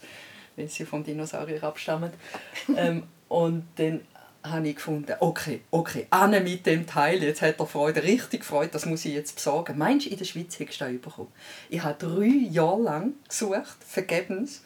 [0.55, 2.11] weil sie vom Dinosaurier abstammen.
[2.77, 4.01] ähm, und dann
[4.49, 8.71] habe ich gefunden, okay, okay, Anne mit dem Teil, jetzt hat er Freude, richtig Freude,
[8.71, 9.77] das muss ich jetzt besorgen.
[9.77, 11.31] Meinst du, in der Schweiz hättest du das bekommen?
[11.69, 14.61] Ich habe drei Jahre lang gesucht, vergebens,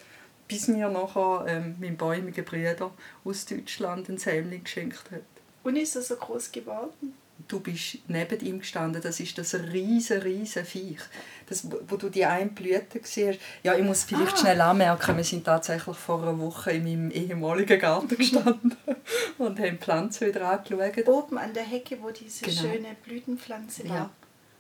[0.48, 2.92] bis mir nachher ähm, mein bäumiger Bruder
[3.24, 5.22] aus Deutschland ein Sämling geschenkt hat.
[5.64, 7.14] Und ist er so groß geworden?
[7.48, 11.00] Du bist neben ihm gestanden, das ist das riesen, riesen Viech.
[11.48, 13.40] Das, wo du die eine Blüte siehst.
[13.64, 14.38] Ja, ich muss vielleicht ah.
[14.38, 18.76] schnell anmerken, wir sind tatsächlich vor einer Woche in meinem ehemaligen Garten gestanden
[19.38, 21.08] und haben Pflanzen wieder angeschaut.
[21.08, 22.62] Oben an der Hecke, wo diese genau.
[22.62, 23.96] schöne Blütenpflanze war.
[23.96, 24.10] Ja,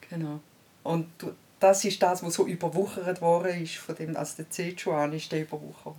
[0.10, 0.39] genau.
[0.84, 5.13] Und du, das ist das, was so überwuchert worden ist, von dem, also der Sichuan
[5.13, 5.96] ist der überwuchert.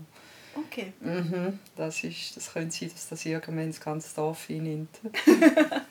[0.55, 0.93] Okay.
[1.01, 4.99] Mhm, das, ist, das könnte sein, dass das irgendwann das ganze Dorf einnimmt.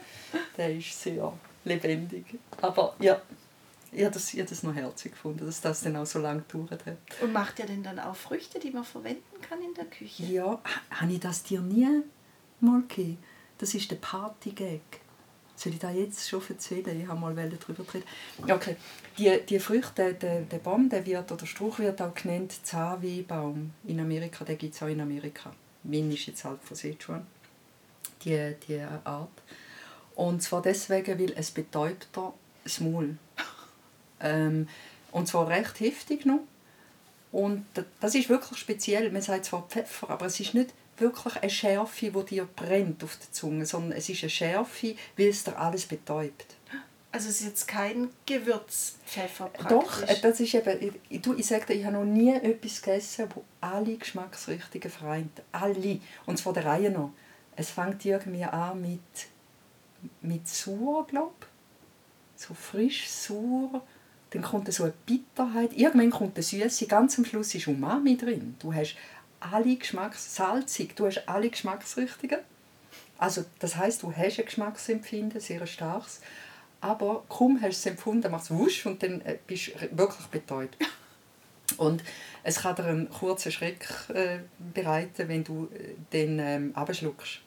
[0.57, 2.25] der ist sehr lebendig.
[2.61, 3.21] Aber ja,
[3.91, 6.85] ich habe das, ich das noch herzig gefunden, dass das dann auch so lange gedauert
[6.85, 6.97] hat.
[7.21, 10.23] Und macht er denn dann auch Früchte, die man verwenden kann in der Küche?
[10.23, 10.61] Ja,
[10.91, 12.03] habe ich das dir nie
[12.59, 13.17] mal gegeben?
[13.57, 14.81] Das ist der Partygag.
[15.55, 17.01] Soll ich da jetzt schon erzählen?
[17.01, 18.07] Ich habe mal darüber geredet.
[18.47, 18.77] Okay.
[19.17, 23.99] Die, die Früchte, der, der Baum, der wird, oder Strauch wird auch genannt Zahnwehbaum in
[23.99, 24.45] Amerika.
[24.45, 25.51] Den gibt es auch in Amerika.
[25.83, 27.27] Min ist jetzt halt von Sichuan,
[28.23, 29.29] die, die Art.
[30.19, 32.09] Und zwar deswegen, weil es betäubt
[32.63, 33.17] das Maul.
[34.21, 34.67] Ähm,
[35.13, 36.41] und zwar recht heftig noch.
[37.31, 37.65] Und
[38.01, 39.09] das ist wirklich speziell.
[39.11, 43.15] Man sagt zwar Pfeffer, aber es ist nicht wirklich eine Schärfe, die dir brennt auf
[43.15, 46.47] der Zunge, sondern es ist eine Schärfe, weil es dir alles betäubt.
[47.13, 49.69] Also es ist jetzt kein Gewürzpfeffer praktisch.
[49.69, 52.81] Doch, äh, das ist eben, ich, du, ich sage dir, ich habe noch nie etwas
[52.81, 55.41] gegessen, wo alle Geschmacksrichtungen vereint.
[55.53, 56.01] Alle.
[56.25, 57.13] Und zwar der Reihe noch.
[57.55, 58.99] Es fängt irgendwie an mit,
[60.21, 61.33] mit sauer, glaube.
[62.35, 63.81] So frisch, sauer.
[64.31, 65.73] Dann kommt so eine Bitterheit.
[65.73, 66.87] Irgendwann kommt eine Süße.
[66.87, 68.55] Ganz am Schluss ist Umami drin.
[68.59, 68.95] Du hast
[69.39, 70.35] alle Geschmacks...
[70.35, 70.95] Salzig.
[70.95, 72.39] Du hast alle Geschmacksrichtungen.
[73.17, 76.21] Also das heißt, du hast ein Geschmacksempfinden, sehr starkes
[76.81, 80.27] aber kaum hast du es empfunden, machst du wusch und dann äh, bist du wirklich
[80.27, 80.77] betäubt.
[81.77, 82.03] Und
[82.41, 84.39] es kann dir einen kurzen Schreck äh,
[84.73, 87.41] bereiten, wenn du äh, den ähm, abschluckst.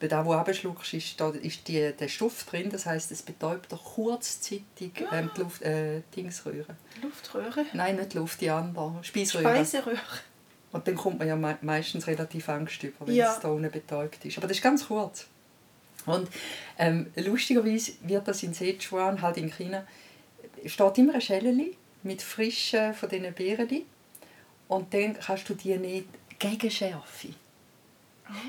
[0.00, 3.22] Weil da, wo du abschluckst, ist, da ist die, der Stoff drin, das heißt, es
[3.22, 6.76] betäubt dir kurzzeitig ähm, die Luft, äh, Dingsröhre.
[7.00, 7.64] Luftröhre?
[7.72, 8.98] Nein, nicht Luft, die andere.
[9.02, 9.54] Speiseröhre.
[9.54, 10.00] Speiseröhre.
[10.72, 13.32] Und dann kommt man ja me meistens relativ Angst über, wenn Ja.
[13.32, 14.36] es da unten betäubt ist.
[14.38, 15.26] Aber das ist ganz kurz.
[16.06, 16.28] Und
[16.78, 19.86] ähm, lustigerweise wird das in Sichuan, halt in China,
[20.66, 23.82] steht immer ein Schäleli mit frischen von diesen Beeren.
[24.68, 26.06] Und dann kannst du die nicht
[26.38, 27.28] gegen Schärfe.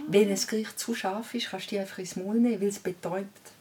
[0.07, 2.79] Wenn ein Gericht zu scharf ist, kannst du die einfach ins Maul nehmen, weil es
[2.79, 3.51] betäubt.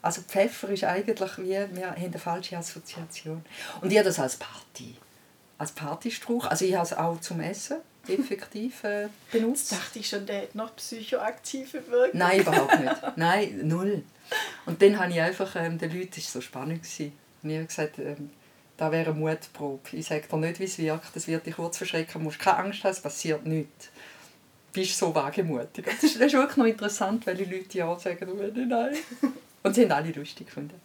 [0.00, 3.44] Also Pfeffer ist eigentlich wie, wir haben eine falsche Assoziation.
[3.80, 4.96] Und ich habe das als Party,
[5.58, 7.76] als Partystruch, also ich habe es auch zum Essen
[8.08, 9.70] effektiv äh, benutzt.
[9.70, 12.18] Jetzt dachte ich schon, der hat noch psychoaktive Wirkung.
[12.18, 12.96] Nein, überhaupt nicht.
[13.16, 14.02] Nein, null.
[14.66, 17.12] Und dann habe ich einfach, ähm, den Leuten, war so spannend, gewesen.
[17.42, 18.30] und ich habe gesagt, ähm,
[18.76, 19.80] da wäre eine Mutprobe.
[19.92, 22.58] Ich sage dir nicht, wie es wirkt, das wird dich kurz verschrecken, du musst keine
[22.58, 23.90] Angst haben, es passiert nichts.
[24.72, 25.84] Du bist so wagemutig.
[25.84, 28.94] Das ist, das ist wirklich noch interessant, weil die Leute ja sagen, willst nein.
[29.62, 30.80] Und sie haben alle lustig gefunden.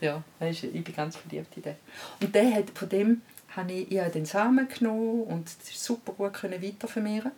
[0.00, 1.76] Ja, das ist- ich bin ganz verliebt in den.
[2.20, 3.22] Und der hat, von dem
[3.56, 7.32] habe ich, ich habe den Samen genommen und es ist super gut können weitervermehren.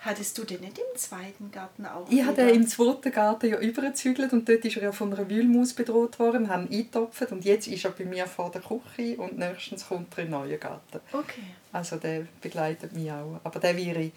[0.00, 2.06] Hattest du den nicht im zweiten Garten auch?
[2.10, 5.28] Ich habe den im zweiten Garten ja übergezügelt und dort ist er ja von einer
[5.28, 6.48] Wühlmaus bedroht worden.
[6.48, 10.12] Haben ihn eingetopft und jetzt ist er bei mir vor der Küche und nächstens kommt
[10.16, 11.00] er in den neuen Garten.
[11.12, 11.42] Okay.
[11.72, 13.40] Also der begleitet mich auch.
[13.42, 14.12] Aber der wäre ich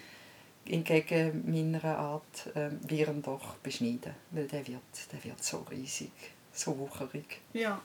[0.67, 6.11] entgegen meiner Art äh, Viren doch beschneiden, weil der wird, der wird so riesig,
[6.53, 7.39] so wucherig.
[7.53, 7.81] Ja.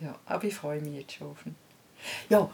[0.00, 1.54] Ja, aber ich freue mich jetzt schon auf ihn.
[2.28, 2.50] Ja,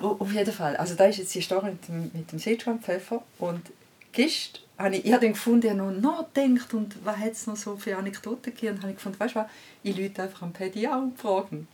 [0.00, 0.76] au- auf jeden Fall.
[0.76, 3.70] Also da ist jetzt die Story mit dem, mit dem Sichuan-Pfeffer und
[4.12, 7.46] gestern habe ich, ich habe dann gefunden, ich habe noch nachgedacht und was hat es
[7.46, 9.46] noch so für Anekdoten gegeben und habe ich gefunden, weißt du was,
[9.84, 11.68] ich rufe einfach am Paddy an und frage ihn.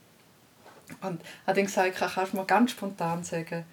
[1.00, 3.64] Und habe dann gesagt, kannst du mir ganz spontan sagen,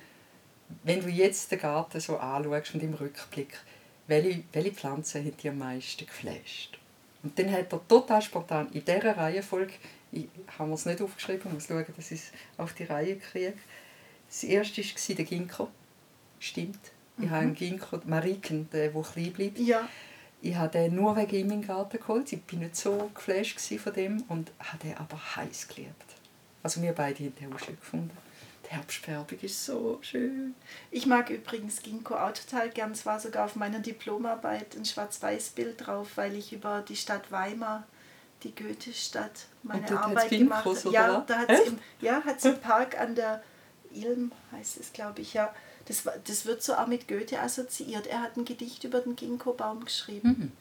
[0.83, 3.57] wenn du jetzt den Garten so anschaust und im Rückblick,
[4.07, 6.79] welche, welche Pflanze hat dich am meisten geflasht?
[7.23, 9.73] Und dann hat er total spontan in dieser Reihenfolge,
[10.11, 13.53] ich habe es nicht aufgeschrieben, muss schauen, dass ich es auf die Reihe kriege.
[14.27, 15.69] Das erste war der Ginkgo.
[16.39, 16.79] Stimmt.
[17.17, 19.59] Ich habe einen Ginkgo, Mariken, der, der klein bleibt.
[19.59, 19.87] Ja.
[20.41, 22.31] Ich habe den nur wegen ihm in den Garten geholt.
[22.31, 26.15] Ich war nicht so geflasht von dem und habe den aber heiß geliebt.
[26.61, 28.11] Also wir beide haben den auch schön gefunden.
[28.65, 30.55] Die Herbstfärbung ist so schön.
[30.91, 32.91] Ich mag übrigens Ginkgo auch total gern.
[32.91, 37.83] Es war sogar auf meiner Diplomarbeit ein Schwarz-Weiß-Bild drauf, weil ich über die Stadt Weimar,
[38.43, 40.89] die Goethe-Stadt, meine Arbeit gemacht habe.
[40.91, 41.67] Ja, da hat Echt?
[41.67, 43.43] im, ja, hat's im Park an der
[43.91, 45.53] Ilm, heißt es glaube ich, ja.
[45.85, 48.07] Das, das wird so auch mit Goethe assoziiert.
[48.07, 50.27] Er hat ein Gedicht über den Ginkgo-Baum geschrieben.
[50.27, 50.51] Mhm.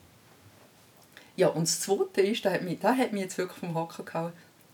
[1.35, 4.03] Ja, und das Zweite ist, da hat mich, da hat mich jetzt wirklich vom Hocker
[4.03, 4.33] gehauen,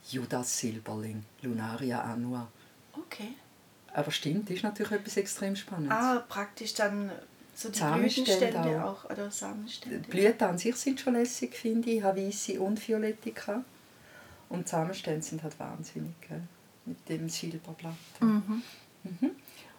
[0.09, 2.47] Judas Silberling, Lunaria annua.
[3.05, 3.29] Okay.
[3.93, 5.91] Aber stimmt, ist natürlich etwas extrem Spannendes.
[5.97, 7.11] Ah, praktisch dann
[7.53, 9.05] so die Samenstände Blütenstände auch.
[9.05, 9.09] auch.
[9.11, 9.99] oder Samenstände.
[9.99, 11.97] Die Blüten an sich sind schon lässig, finde ich.
[11.97, 13.31] Ich habe weisse und violette.
[13.31, 13.65] gehabt.
[14.49, 16.41] Und die Samenstände sind halt wahnsinnig, gell?
[16.85, 17.93] mit dem Silberblatt.
[18.21, 18.63] Mhm.
[19.03, 19.31] Mhm.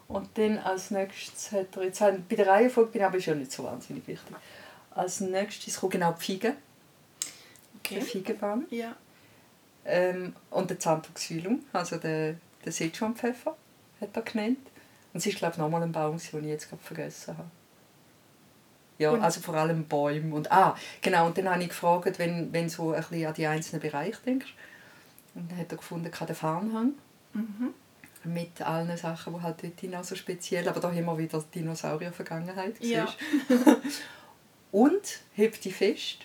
[0.09, 3.27] Und dann als nächstes hat er, jetzt haben- bei der Reihenfolge bin ich aber ist
[3.27, 4.37] ja nicht so wahnsinnig wichtig.
[4.91, 6.55] Als nächstes kommt genau die Fiege,
[7.91, 8.01] der Okay.
[8.03, 8.67] Feigenbaum.
[8.71, 8.95] Ja.
[9.85, 13.57] Ähm, und der Xanthoxylum, also der, der Sichuan-Pfeffer,
[14.01, 14.59] hat er genannt.
[15.13, 17.51] Und es ist, glaube ich, nochmal ein Baum, den ich jetzt gerade vergessen habe.
[18.99, 20.35] Ja, Und- also vor allem Bäume.
[20.35, 23.35] Und, ah, genau, und dann habe ich gefragt, wenn, wenn du so ein bisschen an
[23.35, 24.55] die einzelnen Bereiche denkst.
[25.35, 26.93] Und dann hat er gefunden, der Farnhang
[27.35, 27.73] Mhm.
[28.25, 32.75] mit allen Sachen, die halt dort hinein so speziell, aber da haben wir wieder Dinosaurier-Vergangenheit.
[32.85, 33.09] Ja.
[34.71, 36.19] Und, hebt die fest,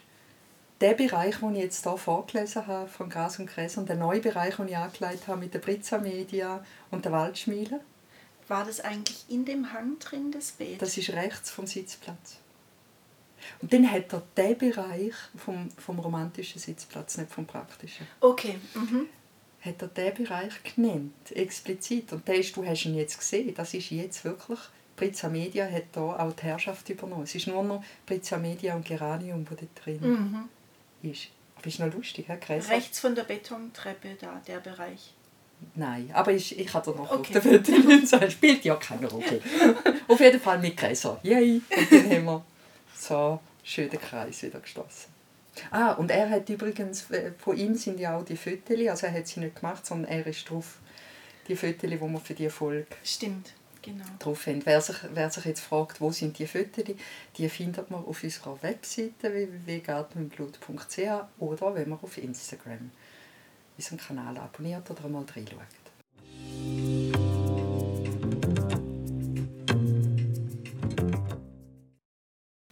[0.82, 4.20] der Bereich, den ich jetzt hier vorgelesen habe, von Gras und Gräser, und der neue
[4.20, 7.80] Bereich, den ich angelegt habe mit der Brizza Media und der Waldschmiele,
[8.48, 10.82] War das eigentlich in dem Hang drin, das Beet?
[10.82, 12.38] das ist rechts vom Sitzplatz.
[13.62, 18.56] Und dann hat er den Bereich vom, vom romantischen Sitzplatz, nicht vom praktischen, okay.
[18.74, 19.08] Mhm.
[19.62, 22.12] hat er den Bereich genannt, explizit.
[22.14, 24.60] Und der ist, du hast ihn jetzt gesehen, das ist jetzt wirklich,
[24.96, 27.24] Brizza Media hat hier auch die Herrschaft übernommen.
[27.24, 30.50] Es ist nur noch Brizza Media und Geranium, die dort drin Mhm.
[31.04, 31.28] Ist.
[31.56, 32.72] Aber ist noch lustig, Herr Gräser?
[32.72, 35.14] Rechts von der Betontreppe da, der Bereich.
[35.74, 37.38] Nein, aber ich, ich habe noch Okay.
[37.38, 39.42] auf der sagen, spielt ja keine Rolle.
[40.08, 41.20] auf jeden Fall mit Gräser.
[41.24, 41.62] Yay!
[41.76, 42.46] Und dann haben wir
[42.96, 45.12] so schön den Kreis wieder geschlossen.
[45.72, 49.14] Ah, und er hat übrigens, äh, von ihm sind ja auch die Fotos, also er
[49.14, 50.78] hat sie nicht gemacht, sondern er ist drauf,
[51.48, 53.54] die Fotos, die wir für die Folge Stimmt,
[53.88, 54.06] genau.
[54.20, 54.66] drauf haben.
[54.66, 56.96] Wer sich, wer sich jetzt fragt, wo sind die Fotos,
[57.38, 60.98] die findet man auf unserer Webseite www.gartenblut.ch
[61.40, 62.92] oder wenn man auf Instagram
[63.78, 65.62] unseren Kanal abonniert oder mal reinschaut.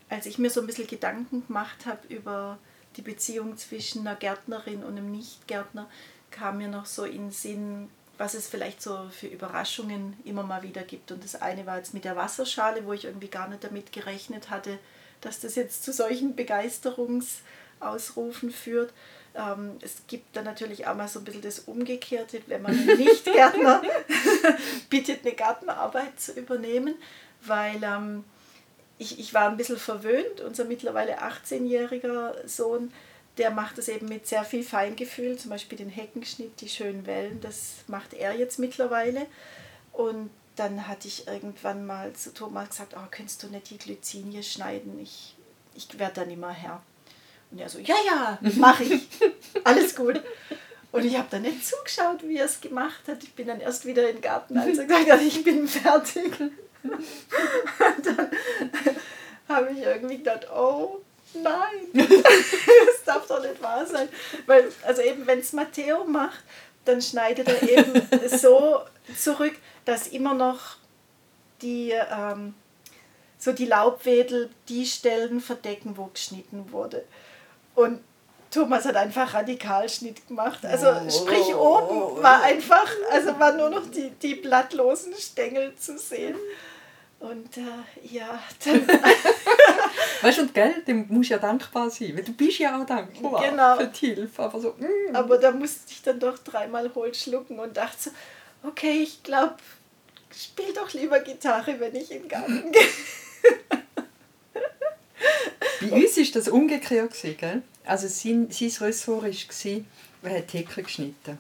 [0.10, 2.58] Als ich mir so ein bisschen Gedanken gemacht habe über
[2.96, 5.90] die Beziehung zwischen einer Gärtnerin und einem Nichtgärtner,
[6.32, 10.64] kam mir noch so in den Sinn, was es vielleicht so für Überraschungen immer mal
[10.64, 11.12] wieder gibt.
[11.12, 14.50] Und das eine war jetzt mit der Wasserschale, wo ich irgendwie gar nicht damit gerechnet
[14.50, 14.80] hatte,
[15.22, 18.94] dass das jetzt zu solchen Begeisterungsausrufen führt.
[19.36, 22.98] Ähm, es gibt dann natürlich auch mal so ein bisschen das Umgekehrte, wenn man einen
[22.98, 23.82] Nichtgärtner
[24.90, 26.96] bittet, eine Gartenarbeit zu übernehmen,
[27.42, 28.24] weil ähm,
[28.98, 30.42] ich, ich war ein bisschen verwöhnt.
[30.42, 32.92] Unser mittlerweile 18-jähriger Sohn,
[33.38, 37.42] der macht es eben mit sehr viel Feingefühl, zum Beispiel den Heckenschnitt, die schönen Wellen,
[37.42, 39.26] das macht er jetzt mittlerweile.
[39.92, 44.44] Und dann hatte ich irgendwann mal zu Thomas gesagt, oh, könntest du nicht die Glycinie
[44.44, 45.00] schneiden?
[45.00, 45.36] Ich,
[45.74, 46.82] ich werde da nicht mehr Herr.
[47.52, 49.08] Und er so, ja, ja, mache ich.
[49.64, 50.22] Alles gut.
[50.92, 53.22] Und ich habe dann nicht zugeschaut, wie er es gemacht hat.
[53.22, 56.40] Ich bin dann erst wieder in den Garten, als er gesagt hat, ich bin fertig.
[56.40, 58.32] Und dann
[59.50, 61.02] habe ich irgendwie gedacht, oh
[61.42, 64.10] nein, das darf doch nicht wahr sein.
[64.46, 66.44] Weil, also eben, wenn es Matteo macht,
[66.86, 68.02] dann schneidet er eben
[68.38, 68.82] so
[69.18, 70.78] zurück, dass immer noch
[71.62, 72.54] die, ähm,
[73.38, 77.04] so die Laubwedel die Stellen verdecken, wo geschnitten wurde.
[77.76, 78.02] Und
[78.52, 80.66] Thomas hat einfach Radikalschnitt gemacht.
[80.66, 86.36] Also sprich oben war einfach, also war nur noch die, die blattlosen Stängel zu sehen.
[87.20, 87.62] Und äh,
[88.04, 88.88] ja, dann,
[90.22, 93.42] Weißt du, und gell, dem musst ja dankbar sein, weil du bist ja auch dankbar
[93.50, 93.78] Genau.
[93.78, 94.44] für die Hilfe.
[94.44, 95.16] Aber so, mm.
[95.16, 98.12] aber da musste ich dann doch dreimal hohl schlucken und dachte so,
[98.68, 99.56] okay, ich glaube,
[100.36, 102.82] spiel doch lieber Gitarre, wenn ich in den Garten gehe.
[105.82, 107.62] Bei uns war das umgekehrt, gewesen, gell?
[107.86, 109.82] Also sein, sein Ressort war,
[110.24, 111.38] er hat die Hecke geschnitten.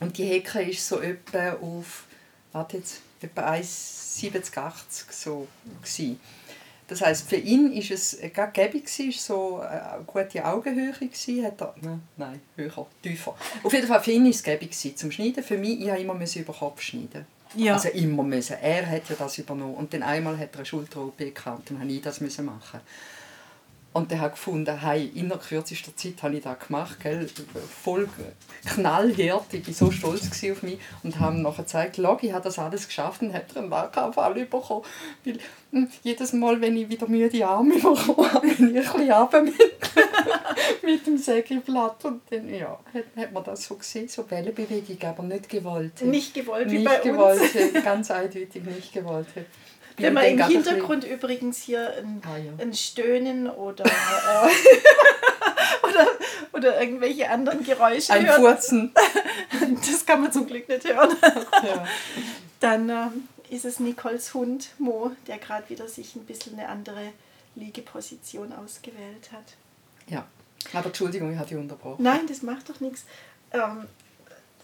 [0.00, 2.04] Und die Hecke ist so etwa auf,
[2.52, 5.46] warte jetzt, etwa 1,70, 80 so
[5.80, 6.20] gewesen.
[6.92, 11.60] Das heisst, für ihn ist es gerade gäbig, ist so eine gute Augenhöhe gewesen, hat
[11.60, 13.34] er, ne, nein, höher, tiefer.
[13.62, 15.42] Auf jeden Fall für ihn ist es gäbig zum Schneiden.
[15.42, 17.24] Für mich, ich musste immer über den Kopf schneiden.
[17.54, 17.74] Ja.
[17.74, 18.56] Also immer müssen.
[18.60, 19.74] Er hat ja das übernommen.
[19.74, 22.80] Und dann einmal hat er eine Schulter-OP gehabt und dann musste ich das müssen machen.
[23.92, 27.28] Und der hat gefunden, hey, in der kürzester Zeit habe ich das gemacht, gell?
[27.82, 28.08] voll
[28.64, 29.52] knallhart.
[29.52, 32.86] Ich war so stolz auf mich und haben nachher gezeigt, schau, ich habe das alles
[32.86, 34.82] geschafft und hat einen Lachanfall bekommen.
[35.24, 35.38] Weil
[35.72, 39.42] hm, jedes Mal, wenn ich wieder müde Arme bekommen habe, bin ich ein bisschen runter
[39.42, 39.54] mit,
[40.82, 42.04] mit dem Sägeblatt.
[42.06, 46.00] Und dann ja, hat, hat man das so gesehen, so Wellenbewegung, aber nicht gewollt.
[46.02, 47.84] Nicht gewollt, wie nicht bei gewollt, uns.
[47.84, 49.26] ganz eindeutig nicht gewollt.
[49.96, 52.52] Wenn man im Hintergrund übrigens hier ein, Ah, ja.
[52.58, 54.48] ein Stöhnen oder, äh,
[55.82, 56.06] oder,
[56.52, 58.92] oder irgendwelche anderen Geräusche Ein hört, Furzen.
[59.86, 61.16] das kann man zum Glück nicht hören,
[61.64, 61.86] Ja.
[62.60, 67.12] dann ähm, ist es Nicoles Hund Mo, der gerade wieder sich ein bisschen eine andere
[67.54, 69.44] Liegeposition ausgewählt hat.
[70.08, 70.26] ja.
[70.74, 72.00] Aber Entschuldigung, ich dich unterbrochen.
[72.04, 73.04] Nein, das macht doch nichts.
[73.52, 73.86] Ähm,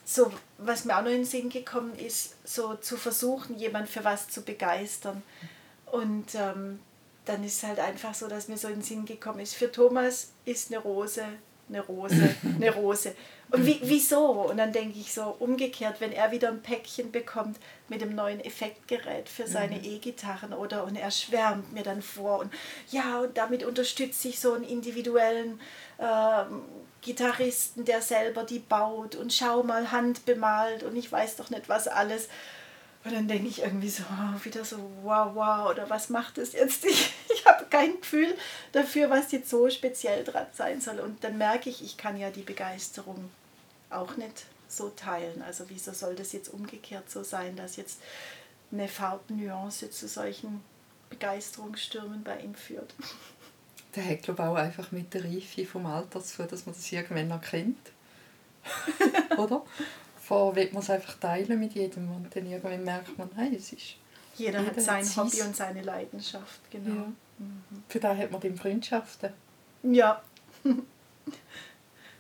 [0.09, 4.05] so, was mir auch noch in den Sinn gekommen ist, so zu versuchen, jemand für
[4.05, 5.23] was zu begeistern.
[5.85, 6.81] Und ähm,
[7.27, 9.71] dann ist es halt einfach so, dass mir so in den Sinn gekommen ist, für
[9.71, 11.27] Thomas ist eine Rose
[11.69, 13.15] eine Rose, eine Rose.
[13.51, 14.27] Und wie, wieso?
[14.43, 18.41] Und dann denke ich so, umgekehrt, wenn er wieder ein Päckchen bekommt mit dem neuen
[18.41, 22.53] Effektgerät für seine E-Gitarren oder und er schwärmt mir dann vor und
[22.91, 25.61] ja, und damit unterstütze ich so einen individuellen
[25.99, 26.63] ähm,
[27.01, 31.89] Gitarristen, der selber die baut und schau mal handbemalt und ich weiß doch nicht was
[31.89, 32.29] alles.
[33.05, 36.53] Und dann denke ich irgendwie so, oh, wieder so, wow, wow, oder was macht es
[36.53, 36.85] jetzt?
[36.89, 38.35] Ich, ich habe kein Gefühl
[38.73, 40.99] dafür, was jetzt so speziell dran sein soll.
[40.99, 43.31] Und dann merke ich, ich kann ja die Begeisterung
[43.91, 45.43] auch nicht so teilen.
[45.43, 48.01] Also wieso soll das jetzt umgekehrt so sein, dass jetzt
[48.73, 50.63] eine Farbnuance zu solchen
[51.09, 52.95] Begeisterungsstürmen bei ihm führt?
[53.99, 57.33] Der hat, glaube auch einfach mit der Reife vom Alter zu dass man das irgendwann
[57.33, 57.91] erkennt.
[59.37, 59.65] Oder?
[60.21, 63.73] Vorher will man es einfach teilen mit jedem und dann irgendwann merkt man, nein, es
[63.73, 63.97] ist...
[64.37, 66.95] Jeder hat sein hat Hobby und seine Leidenschaft, genau.
[66.95, 67.13] Ja.
[67.89, 69.33] Für das hat man dann Freundschaften.
[69.83, 70.23] Ja.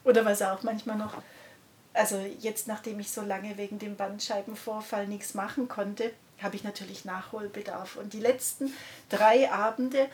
[0.04, 1.22] Oder was auch manchmal noch,
[1.94, 6.10] also jetzt nachdem ich so lange wegen dem Bandscheibenvorfall nichts machen konnte,
[6.42, 7.94] habe ich natürlich Nachholbedarf.
[7.94, 8.72] Und die letzten
[9.08, 10.08] drei Abende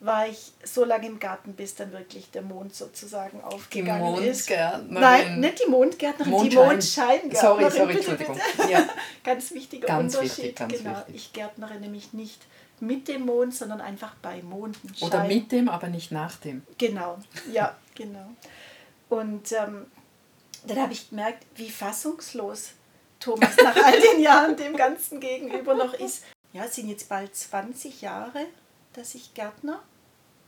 [0.00, 4.50] war ich so lange im Garten, bis dann wirklich der Mond sozusagen aufgegangen die ist.
[4.50, 5.00] Mondgärtnerin.
[5.00, 6.50] Nein, nicht die Mondgärtnerin, Mondschein.
[6.50, 7.40] die Mondscheingärtnerin.
[7.40, 8.40] Sorry, sorry, bitte, Entschuldigung.
[8.56, 8.70] bitte.
[8.70, 8.88] Ja.
[9.24, 10.38] Ganz wichtiger Ganz Unterschied.
[10.38, 10.90] wichtig, ganz genau.
[10.90, 11.14] wichtig.
[11.14, 12.42] Ich gärtnere nämlich nicht
[12.80, 15.08] mit dem Mond, sondern einfach bei Mondenschein.
[15.08, 16.62] Oder mit dem, aber nicht nach dem.
[16.78, 17.18] Genau,
[17.52, 18.26] ja, genau.
[19.08, 19.86] Und ähm,
[20.66, 22.70] dann habe ich gemerkt, wie fassungslos
[23.20, 26.24] Thomas nach all den Jahren dem Ganzen gegenüber noch ist.
[26.52, 28.46] Ja, es sind jetzt bald 20 Jahre,
[28.94, 29.82] dass ich Gärtner,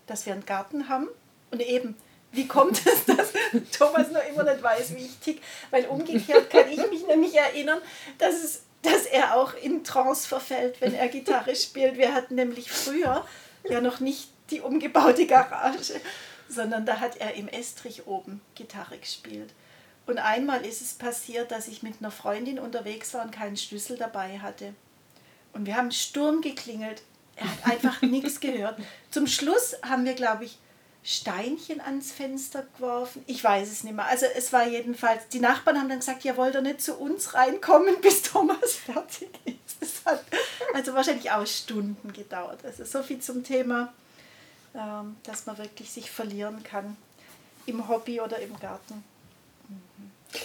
[0.06, 1.08] dass wir einen Garten haben.
[1.50, 1.96] Und eben,
[2.32, 3.32] wie kommt es, dass
[3.76, 5.42] Thomas noch immer nicht weiß, wie ich tick?
[5.70, 7.80] Weil umgekehrt kann ich mich nämlich erinnern,
[8.18, 11.96] dass, es, dass er auch in Trance verfällt, wenn er Gitarre spielt.
[11.96, 13.26] Wir hatten nämlich früher
[13.68, 16.00] ja noch nicht die umgebaute Garage,
[16.48, 19.52] sondern da hat er im Estrich oben Gitarre gespielt.
[20.06, 23.96] Und einmal ist es passiert, dass ich mit einer Freundin unterwegs war und keinen Schlüssel
[23.96, 24.72] dabei hatte.
[25.52, 27.02] Und wir haben Sturm geklingelt.
[27.36, 28.78] Er hat einfach nichts gehört.
[29.10, 30.58] Zum Schluss haben wir, glaube ich,
[31.04, 33.22] Steinchen ans Fenster geworfen.
[33.28, 34.06] Ich weiß es nicht mehr.
[34.06, 37.32] Also es war jedenfalls, die Nachbarn haben dann gesagt, ja, wollt ihr nicht zu uns
[37.34, 39.80] reinkommen, bis Thomas fertig ist.
[39.80, 40.24] Das hat
[40.74, 42.64] also wahrscheinlich auch Stunden gedauert.
[42.64, 43.92] Also so viel zum Thema,
[44.74, 46.96] ähm, dass man wirklich sich verlieren kann
[47.66, 49.04] im Hobby oder im Garten.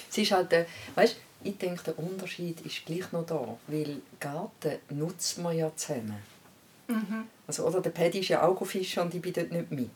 [0.09, 4.77] Es ist halt, äh, weißt, ich denke, der Unterschied ist gleich noch da, weil Garten
[4.89, 6.21] nutzt man ja zusammen.
[7.47, 9.89] Also, oder der Paddy ist ja auch fischen und ich bin dort nicht mit.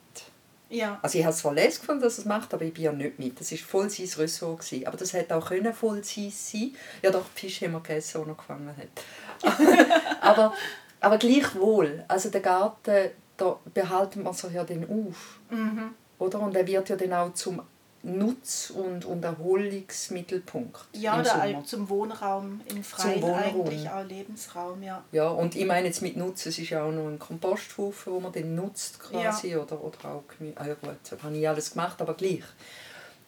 [0.68, 2.84] Ja, Also ich habe es zwar lässig gefunden, dass er es macht, aber ich bin
[2.84, 3.38] ja nicht mit.
[3.38, 4.60] Das war voll sein Ressort.
[4.60, 4.86] Gewesen.
[4.86, 6.74] Aber das hätte auch können voll sein sein.
[7.02, 9.86] Ja doch, die Fische haben wir gegessen, die er gefangen hat.
[10.20, 10.52] aber,
[11.00, 15.38] aber gleichwohl, also der Garten, da behalten wir sich ja dann auf.
[15.50, 15.94] Mhm.
[16.18, 16.40] Oder?
[16.40, 17.62] Und er wird ja dann auch zum
[18.06, 21.40] Nutz- und, Erholungsmittelpunkt ja Sommer.
[21.40, 23.62] halt zum Wohnraum im Freien Wohnraum.
[23.66, 25.04] eigentlich auch Lebensraum, ja.
[25.10, 28.20] Ja, und ich meine jetzt mit Nutzen, es ist ja auch noch ein Komposthaufen, wo
[28.20, 31.72] man den nutzt quasi, oder, oder auch Gemü ah, ja gut, das habe ich alles
[31.72, 32.44] gemacht, aber gleich.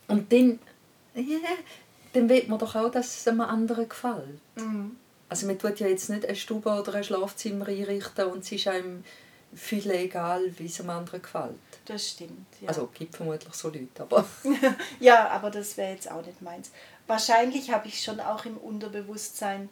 [0.07, 0.61] Und dann,
[1.15, 1.39] ja,
[2.13, 4.41] dann will man doch auch, dass es einem anderen gefällt.
[4.55, 4.97] Mhm.
[5.29, 8.69] Also man tut ja jetzt nicht eine Stube oder ein Schlafzimmer einrichten und es ist
[8.69, 9.03] einem
[9.55, 11.57] viel egal, wie es einem anderen gefällt.
[11.87, 12.47] Das stimmt.
[12.61, 12.69] Ja.
[12.69, 14.25] Also es gibt vermutlich so Leute, aber
[15.01, 16.71] ja, aber das wäre jetzt auch nicht meins.
[17.07, 19.69] Wahrscheinlich habe ich schon auch im Unterbewusstsein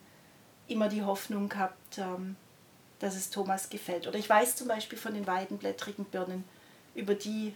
[0.69, 2.37] immer die Hoffnung gehabt, ähm,
[2.99, 4.07] dass es Thomas gefällt.
[4.07, 6.45] Oder ich weiß zum Beispiel von den weidenblättrigen Birnen,
[6.95, 7.55] über die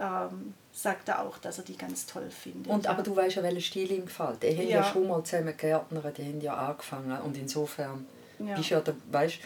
[0.00, 2.72] ähm, sagt er auch, dass er die ganz toll findet.
[2.72, 2.90] Und, ja.
[2.90, 4.42] aber du weißt ja, welcher Stil ihm gefällt.
[4.42, 4.80] Die haben ja.
[4.80, 4.84] Ja.
[4.84, 7.16] schon mal zusammen Gärtner, die haben ja angefangen.
[7.20, 8.06] Und insofern
[8.40, 8.56] Ja.
[8.56, 9.38] bist ja der, weißt,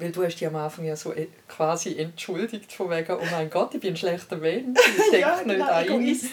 [0.00, 3.50] weil du hast dich am Anfang ja so äh, quasi entschuldigt von wegen, oh mein
[3.50, 5.92] Gott, ich bin ein schlechter Mensch, ich denke ja, nicht genau, an ihn.
[5.92, 6.30] egoistisch.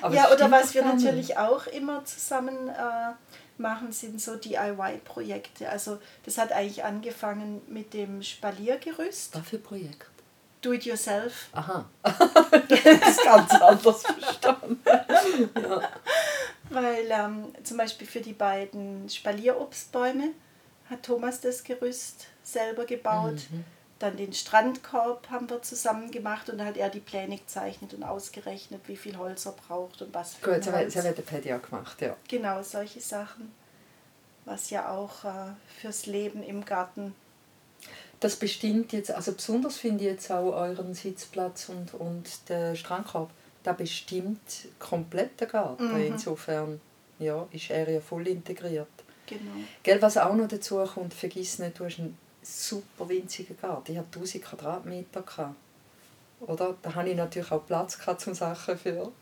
[0.00, 3.12] Aber ja, oder was wir natürlich auch immer zusammen äh,
[3.58, 5.68] machen, sind so DIY-Projekte.
[5.68, 10.06] Also das hat eigentlich angefangen mit dem Spaliergerüst, Was für ein Projekt?
[10.62, 11.48] Do It Yourself.
[11.52, 11.84] Aha.
[12.02, 14.80] das ist ganz anders verstanden.
[15.60, 15.88] ja.
[16.70, 20.30] Weil ähm, zum Beispiel für die beiden Spalierobstbäume
[20.88, 23.40] hat Thomas das Gerüst selber gebaut.
[23.50, 23.64] Mhm.
[23.98, 28.02] Dann den Strandkorb haben wir zusammen gemacht und da hat er die Pläne gezeichnet und
[28.02, 31.52] ausgerechnet, wie viel Holz er braucht und was für Gut, das das hat der Paddy
[31.52, 32.16] auch gemacht, ja.
[32.26, 33.52] Genau, solche Sachen.
[34.44, 37.14] Was ja auch äh, fürs Leben im Garten.
[38.18, 43.30] Das bestimmt jetzt, also besonders finde ich jetzt auch euren Sitzplatz und, und den Strandkorb,
[43.62, 44.40] da bestimmt
[44.80, 45.92] komplett der Garten.
[45.92, 46.06] Mhm.
[46.06, 46.80] Insofern
[47.20, 48.88] ja, ist er ja voll integriert.
[49.26, 49.64] Genau.
[49.82, 53.92] Gell, was auch noch dazu kommt, vergiss nicht, du hast einen super winzigen Garten.
[53.92, 55.22] Ich hatte 1000 Quadratmeter.
[55.22, 55.56] Gehabt.
[56.40, 56.76] Oder?
[56.82, 59.12] Da hatte ich natürlich auch Platz gehabt, um Sachen für,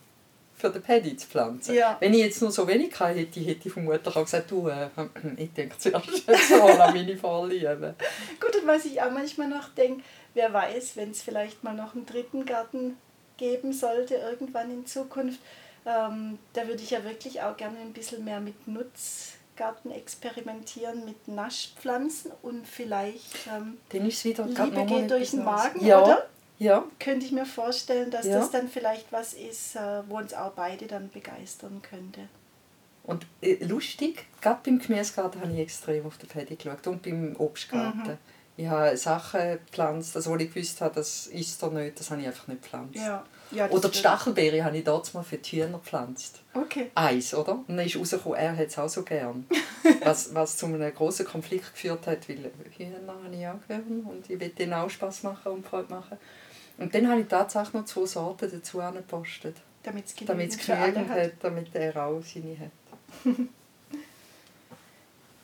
[0.57, 1.75] für den Paddy zu pflanzen.
[1.75, 1.97] Ja.
[2.01, 4.89] Wenn ich jetzt nur so wenig gehabt hätte, hätte ich vermutlich auch gesagt, du, äh,
[5.37, 7.95] ich denke zuerst mal an meine Vorlieben.
[8.41, 10.03] Gut, und was ich auch manchmal noch denke,
[10.35, 12.97] wer weiß, wenn es vielleicht mal noch einen dritten Garten
[13.37, 15.41] geben sollte, irgendwann in Zukunft,
[15.87, 18.67] ähm, da würde ich ja wirklich auch gerne ein bisschen mehr mit
[19.61, 25.45] Nutzgarten experimentieren, mit Naschpflanzen und vielleicht ähm, Dann ist wieder Liebe geht durch den.
[25.45, 26.27] Magen, ja, oder?
[26.59, 28.39] Ja, Könnte ich mir vorstellen, dass Ja.
[28.39, 32.29] das dann vielleicht was ist, äh, wo uns auch beide dann begeistern könnte.
[33.05, 37.35] und äh, lustig, gerade beim Gemüsegarten habe ich extrem auf den Paddy geschaut und beim
[37.39, 38.03] Obstgarten.
[38.13, 38.19] Mhm.
[38.61, 42.21] Ich habe Sachen gepflanzt, also, wo ich gewusst habe, das ist er nicht, das habe
[42.21, 42.95] ich einfach nicht gepflanzt.
[42.95, 43.25] Ja.
[43.53, 46.43] ja Oder die Stachelbeere habe ich dort mal für die Hühner gepflanzt.
[46.53, 46.91] Okay.
[46.95, 47.53] Eins, oder?
[47.53, 49.47] Und dann ist rausgekommen, er hat es auch so gern.
[50.03, 54.29] was, was zu einem grossen Konflikt geführt hat, weil Hühner habe ich auch gern und
[54.29, 56.19] ich will denen auch Spass machen und Freude machen.
[56.77, 59.57] Und dann habe ich tatsächlich noch zwei Sorten dazu angepostet.
[59.85, 61.19] Damit es genügend genügend hat.
[61.19, 62.71] hat, damit er auch seine hat.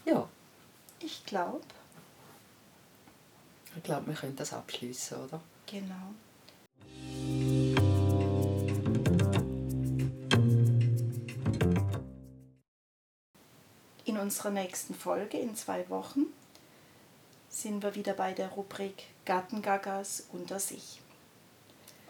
[0.05, 0.29] ja,
[1.01, 1.63] Ich glaube,
[3.77, 5.41] ich glaube, wir können das abschließen, oder?
[5.67, 6.15] genau.
[14.05, 16.27] In unserer nächsten Folge in zwei Wochen
[17.49, 21.01] sind wir wieder bei der Rubrik Gartengagas unter sich.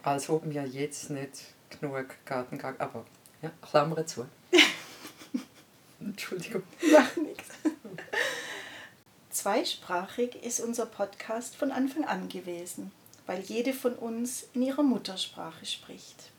[0.03, 2.81] Als ob wir jetzt nicht genug Gartengag.
[2.81, 3.05] Aber
[3.43, 4.27] ja, Klammer zu.
[6.01, 6.62] Entschuldigung.
[6.81, 7.26] Nichts.
[9.47, 12.91] Zweisprachig ist unser Podcast von Anfang an gewesen,
[13.27, 16.33] weil jede von uns in ihrer Muttersprache spricht.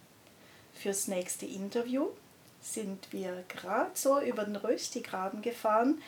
[0.74, 2.08] Fürs nächste Interview
[2.62, 6.02] sind wir gerade so über den Röstigraben gefahren,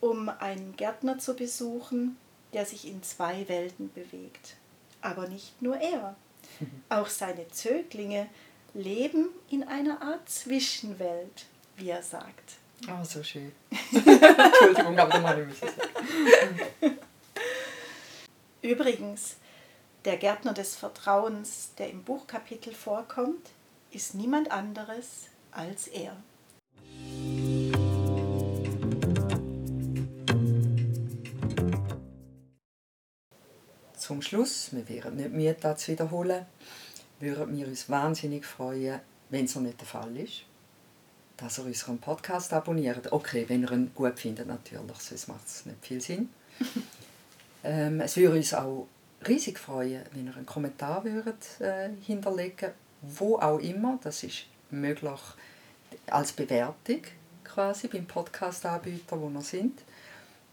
[0.00, 2.16] um einen Gärtner zu besuchen,
[2.54, 4.56] der sich in zwei Welten bewegt.
[5.02, 6.16] Aber nicht nur er.
[6.88, 8.26] Auch seine Zöglinge
[8.72, 11.44] leben in einer Art Zwischenwelt,
[11.76, 12.54] wie er sagt.
[12.86, 13.52] Ah, so schön.
[13.92, 15.68] Entschuldigung, aber da mal müssen.
[18.62, 19.36] Übrigens,
[20.04, 23.50] der Gärtner des Vertrauens, der im Buchkapitel vorkommt,
[23.90, 26.16] ist niemand anderes als er.
[33.96, 36.46] Zum Schluss, wir wären nicht müde, das zu wiederholen,
[37.20, 40.44] würden wir uns wahnsinnig freuen, wenn es noch nicht der Fall ist,
[41.38, 43.10] dass ihr unseren Podcast abonniert.
[43.12, 46.28] Okay, wenn ihr ihn gut findet, natürlich, sonst macht es nicht viel Sinn.
[47.64, 48.86] ähm, es würde uns auch
[49.26, 52.70] riesig freuen, wenn ihr einen Kommentar würdet, äh, hinterlegen
[53.02, 53.98] wo auch immer.
[54.02, 55.20] Das ist möglich
[56.06, 57.02] als Bewertung
[57.44, 59.82] quasi beim Podcast-Anbieter, wo wir sind.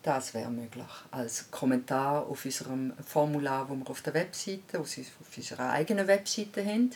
[0.04, 0.86] Das wäre möglich.
[1.10, 6.64] Als Kommentar auf unserem Formular, das wir auf der Webseite, auf auf unserer eigenen Webseite
[6.64, 6.92] haben,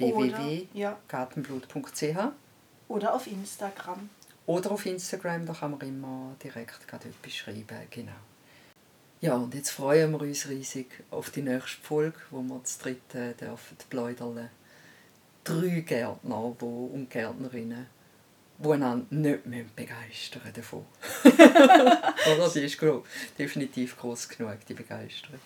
[0.00, 0.40] Oder,
[0.72, 2.32] ja, www.gartenblut.ch
[2.90, 4.10] oder auf Instagram.
[4.46, 7.86] oder auf Instagram, da kann man immer direkt gerade etwas schreiben.
[7.90, 8.12] Genau.
[9.20, 13.34] Ja, und jetzt freuen wir uns riesig auf die nächste Folge, wo wir das dritte
[13.34, 14.48] dürfen pläudern.
[15.44, 17.86] Drei Gärtner wo, und Gärtnerinnen,
[18.58, 20.84] die einander nicht mehr begeistern davon.
[21.24, 22.48] Oder?
[22.54, 23.04] Die ist gro
[23.38, 25.38] definitiv groß genug, die Begeisterung.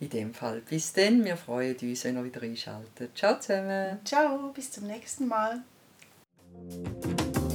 [0.00, 0.62] In dem Fall.
[0.68, 3.16] Bis dann, wir freuen uns, wenn ihr wieder einschaltet.
[3.16, 3.98] Ciao zusammen!
[4.04, 5.62] Ciao, bis zum nächsten Mal.
[6.58, 7.45] Thank you